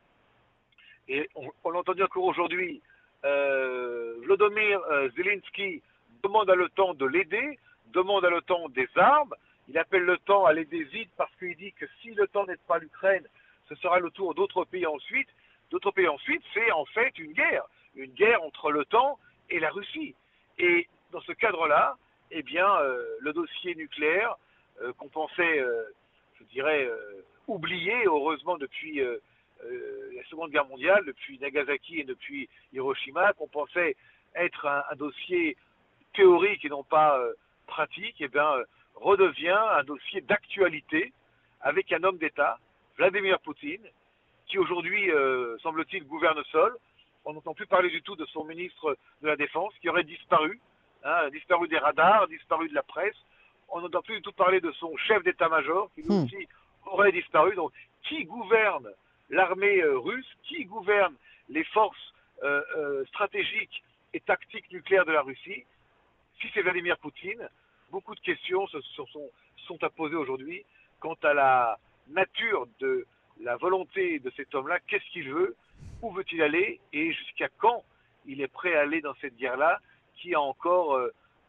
et 1.09 1.29
on, 1.35 1.71
l'a 1.71 1.79
entendu 1.79 2.03
encore 2.03 2.25
aujourd'hui, 2.25 2.81
euh, 3.23 4.15
Vladimir 4.25 4.79
euh, 4.91 5.09
Zelensky 5.15 5.81
demande 6.23 6.49
à 6.49 6.55
l'OTAN 6.55 6.93
de 6.95 7.05
l'aider, 7.05 7.59
demande 7.93 8.25
à 8.25 8.29
l'OTAN 8.29 8.69
des 8.69 8.89
armes, 8.95 9.33
il 9.69 9.77
appelle 9.77 10.03
l'OTAN 10.03 10.45
à 10.45 10.53
l'aider 10.53 10.83
vite 10.83 11.09
parce 11.17 11.33
qu'il 11.37 11.55
dit 11.55 11.71
que 11.73 11.85
si 12.01 12.13
l'OTAN 12.13 12.45
n'aide 12.45 12.59
pas 12.67 12.79
l'Ukraine, 12.79 13.25
ce 13.69 13.75
sera 13.75 13.99
le 13.99 14.09
tour 14.11 14.33
d'autres 14.33 14.65
pays 14.65 14.85
ensuite. 14.85 15.27
D'autres 15.71 15.91
pays 15.91 16.07
ensuite, 16.07 16.41
c'est 16.53 16.71
en 16.71 16.85
fait 16.85 17.17
une 17.19 17.33
guerre, 17.33 17.65
une 17.95 18.11
guerre 18.13 18.41
entre 18.43 18.71
l'OTAN 18.71 19.17
et 19.49 19.59
la 19.59 19.69
Russie. 19.69 20.15
Et 20.57 20.87
dans 21.11 21.21
ce 21.21 21.33
cadre-là, 21.33 21.97
eh 22.31 22.41
bien, 22.43 22.69
euh, 22.77 23.03
le 23.19 23.33
dossier 23.33 23.75
nucléaire 23.75 24.35
euh, 24.81 24.93
qu'on 24.93 25.09
pensait, 25.09 25.63
je 26.39 26.43
dirais, 26.45 26.89
oublié, 27.47 27.93
heureusement 28.05 28.57
depuis 28.57 29.01
euh, 29.63 30.11
la 30.15 30.23
Seconde 30.25 30.51
Guerre 30.51 30.67
mondiale, 30.67 31.03
depuis 31.05 31.39
Nagasaki 31.39 31.99
et 31.99 32.03
depuis 32.03 32.49
Hiroshima, 32.73 33.33
qu'on 33.33 33.47
pensait 33.47 33.95
être 34.35 34.65
un, 34.65 34.95
dossier 34.95 35.57
théorique 36.13 36.63
et 36.65 36.69
non 36.69 36.83
pas 36.83 37.19
euh, 37.19 37.33
pratique, 37.65 38.19
et 38.21 38.25
eh 38.25 38.27
bien, 38.27 38.51
euh, 38.51 38.63
redevient 38.95 39.59
un 39.71 39.83
dossier 39.83 40.21
d'actualité 40.21 41.13
avec 41.61 41.91
un 41.91 42.03
homme 42.03 42.17
d'État, 42.17 42.59
Vladimir 42.97 43.39
Poutine, 43.39 43.85
qui 44.47 44.57
aujourd'hui, 44.57 45.11
semble-t-il, 45.61 46.05
gouverne 46.05 46.41
seul. 46.51 46.71
On 47.25 47.33
n'entend 47.33 47.53
plus 47.53 47.67
parler 47.67 47.89
du 47.89 48.01
tout 48.01 48.15
de 48.15 48.25
son 48.27 48.45
ministre 48.45 48.97
de 49.21 49.27
la 49.27 49.35
Défense, 49.35 49.73
qui 49.81 49.89
aurait 49.89 50.05
disparu, 50.05 50.59
hein, 51.03 51.29
disparu 51.29 51.67
des 51.67 51.77
radars, 51.77 52.27
disparu 52.27 52.69
de 52.69 52.73
la 52.73 52.83
presse. 52.83 53.17
On 53.69 53.81
n'entend 53.81 54.01
plus 54.01 54.15
du 54.15 54.21
tout 54.21 54.31
parler 54.31 54.61
de 54.61 54.71
son 54.71 54.95
chef 54.95 55.21
d'état-major, 55.23 55.89
qui 55.93 56.03
lui 56.03 56.09
hmm. 56.09 56.23
aussi 56.23 56.47
aurait 56.85 57.11
disparu. 57.11 57.55
Donc, 57.55 57.73
qui 58.03 58.23
gouverne 58.23 58.87
l'armée 59.29 59.81
euh, 59.81 59.97
russe, 59.97 60.27
qui 60.43 60.65
gouverne 60.65 61.15
les 61.49 61.63
forces 61.65 62.13
euh, 62.43 62.61
euh, 62.75 63.05
stratégiques 63.05 63.83
et 64.13 64.19
tactiques 64.19 64.71
nucléaires 64.71 65.05
de 65.05 65.11
la 65.11 65.21
Russie, 65.21 65.65
si 66.39 66.47
c'est 66.53 66.61
Vladimir 66.61 66.97
Poutine, 66.97 67.49
beaucoup 67.91 68.15
de 68.15 68.19
questions 68.19 68.67
sont, 68.67 69.29
à 69.81 69.89
poser 69.89 70.15
aujourd'hui 70.15 70.63
quant 70.99 71.17
à 71.23 71.33
la 71.33 71.77
nature 72.09 72.67
de 72.79 73.05
la 73.41 73.57
volonté 73.57 74.19
de 74.19 74.31
cet 74.35 74.55
homme-là, 74.55 74.79
qu'est-ce 74.87 75.09
qu'il 75.11 75.29
veut, 75.29 75.55
où 76.01 76.11
veut-il 76.11 76.41
aller? 76.41 76.79
Et 76.93 77.11
jusqu'à 77.11 77.49
quand 77.57 77.83
il 78.25 78.41
est 78.41 78.47
prêt 78.47 78.75
à 78.75 78.81
aller 78.81 79.01
dans 79.01 79.13
cette 79.15 79.35
guerre-là 79.35 79.79
qui 80.15 80.33
a 80.33 80.41
encore 80.41 80.99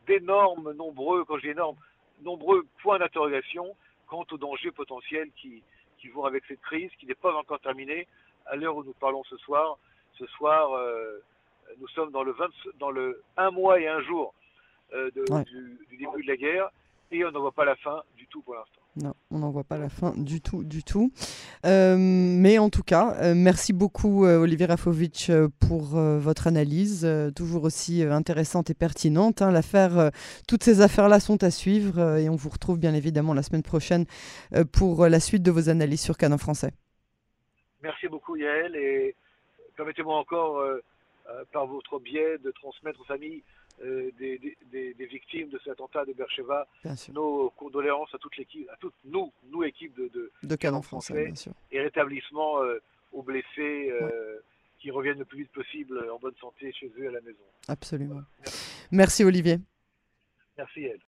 d'énormes, 0.07 0.73
nombreux, 0.73 1.25
quand 1.25 1.37
je 1.37 1.43
dis 1.43 1.49
énormes, 1.49 1.77
nombreux 2.23 2.67
points 2.83 2.99
d'interrogation 2.99 3.77
quant 4.07 4.27
aux 4.31 4.39
dangers 4.39 4.73
potentiels 4.73 5.31
qui, 5.37 5.63
qui 6.01 6.09
vont 6.09 6.25
avec 6.25 6.45
cette 6.47 6.61
crise 6.61 6.91
qui 6.99 7.07
n'est 7.07 7.15
pas 7.15 7.35
encore 7.35 7.61
terminée. 7.61 8.07
À 8.47 8.57
l'heure 8.57 8.77
où 8.77 8.85
nous 8.85 8.95
parlons 8.95 9.23
ce 9.25 9.37
soir, 9.39 9.79
ce 10.19 10.27
soir, 10.27 10.73
euh, 10.75 11.23
nous 11.81 11.89
sommes 11.89 12.11
dans 12.11 12.23
le, 12.23 12.33
20, 12.33 12.47
dans 12.79 12.91
le 12.91 13.23
un 13.37 13.51
mois 13.51 13.81
et 13.81 13.89
un 13.89 14.01
jour 14.03 14.35
euh, 14.95 15.11
du, 15.11 15.97
début 15.99 16.23
de 16.23 16.29
la 16.29 16.37
guerre. 16.37 16.71
et 17.11 17.25
on 17.25 17.31
n'en 17.31 17.41
voit 17.41 17.53
pas 17.53 17.65
la 17.65 17.77
fin 17.77 18.03
du 18.17 18.27
tout 18.27 18.41
pour 18.43 18.55
l'instant. 18.55 18.81
Non, 19.01 19.15
on 19.31 19.39
n'en 19.39 19.51
voit 19.51 19.65
pas 19.65 19.79
la 19.79 19.89
fin 19.89 20.13
du 20.17 20.41
tout, 20.41 20.65
du 20.65 20.83
tout. 20.83 21.13
Euh, 21.65 21.97
mais 21.99 22.59
en 22.59 22.69
tout 22.69 22.83
cas, 22.83 23.15
euh, 23.23 23.33
merci 23.37 23.73
beaucoup 23.73 24.25
Olivier 24.27 24.67
Rafovitch 24.67 25.31
pour 25.61 25.83
votre 25.97 26.49
analyse, 26.49 27.09
toujours 27.37 27.65
aussi 27.65 28.03
intéressante 28.03 28.71
et 28.71 28.75
pertinente. 28.75 29.41
Hein. 29.41 29.53
L'affaire, 29.53 30.11
toutes 30.49 30.65
ces 30.65 30.81
affaires-là 30.81 31.21
sont 31.21 31.45
à 31.45 31.51
suivre 31.51 32.19
et 32.19 32.29
on 32.29 32.35
vous 32.35 32.49
retrouve 32.49 32.79
bien 32.79 32.93
évidemment 32.93 33.35
la 33.35 33.43
semaine 33.43 33.63
prochaine 33.63 34.05
pour 34.73 35.07
la 35.07 35.21
suite 35.21 35.43
de 35.45 35.51
vos 35.53 35.69
analyses 35.69 36.03
sur 36.03 36.17
Canon 36.17 36.39
français. 36.39 36.73
Merci 37.83 38.09
beaucoup 38.09 38.35
Yael 38.35 38.75
et 38.75 39.15
permettez-moi 39.77 40.19
encore 40.19 40.61
par 41.53 41.67
votre 41.67 42.01
biais 42.01 42.39
de 42.39 42.51
transmettre 42.51 43.01
aux 43.01 43.05
familles 43.05 43.45
euh, 43.83 44.11
des, 44.19 45.07
victimes 45.07 45.49
de 45.49 45.59
cet 45.59 45.75
attentat 45.75 46.05
de 46.05 46.13
Bercheva. 46.13 46.67
Nos 47.13 47.51
condoléances 47.51 48.15
à 48.15 48.19
toute 48.19 48.37
l'équipe, 48.37 48.69
à 48.71 48.77
toutes 48.77 48.95
nous, 49.05 49.33
nous 49.51 49.65
équipes 49.65 49.97
de, 49.97 50.09
de, 50.09 50.31
de 50.43 50.57
Canon 50.57 50.83
français, 50.83 51.33
et 51.71 51.81
rétablissement 51.81 52.63
euh, 52.63 52.79
aux 53.13 53.23
blessés 53.23 53.91
euh, 53.91 54.41
qui 54.79 54.91
reviennent 54.91 55.19
le 55.19 55.25
plus 55.25 55.41
vite 55.41 55.53
possible 55.53 56.11
en 56.11 56.19
bonne 56.19 56.37
santé 56.41 56.73
chez 56.73 56.93
eux 56.99 57.09
à 57.09 57.13
la 57.13 57.21
maison. 57.21 57.39
Absolument. 57.69 58.23
Merci. 58.39 58.89
Merci 58.91 59.25
Olivier. 59.25 59.59
Merci 60.57 60.85
elle. 60.85 61.01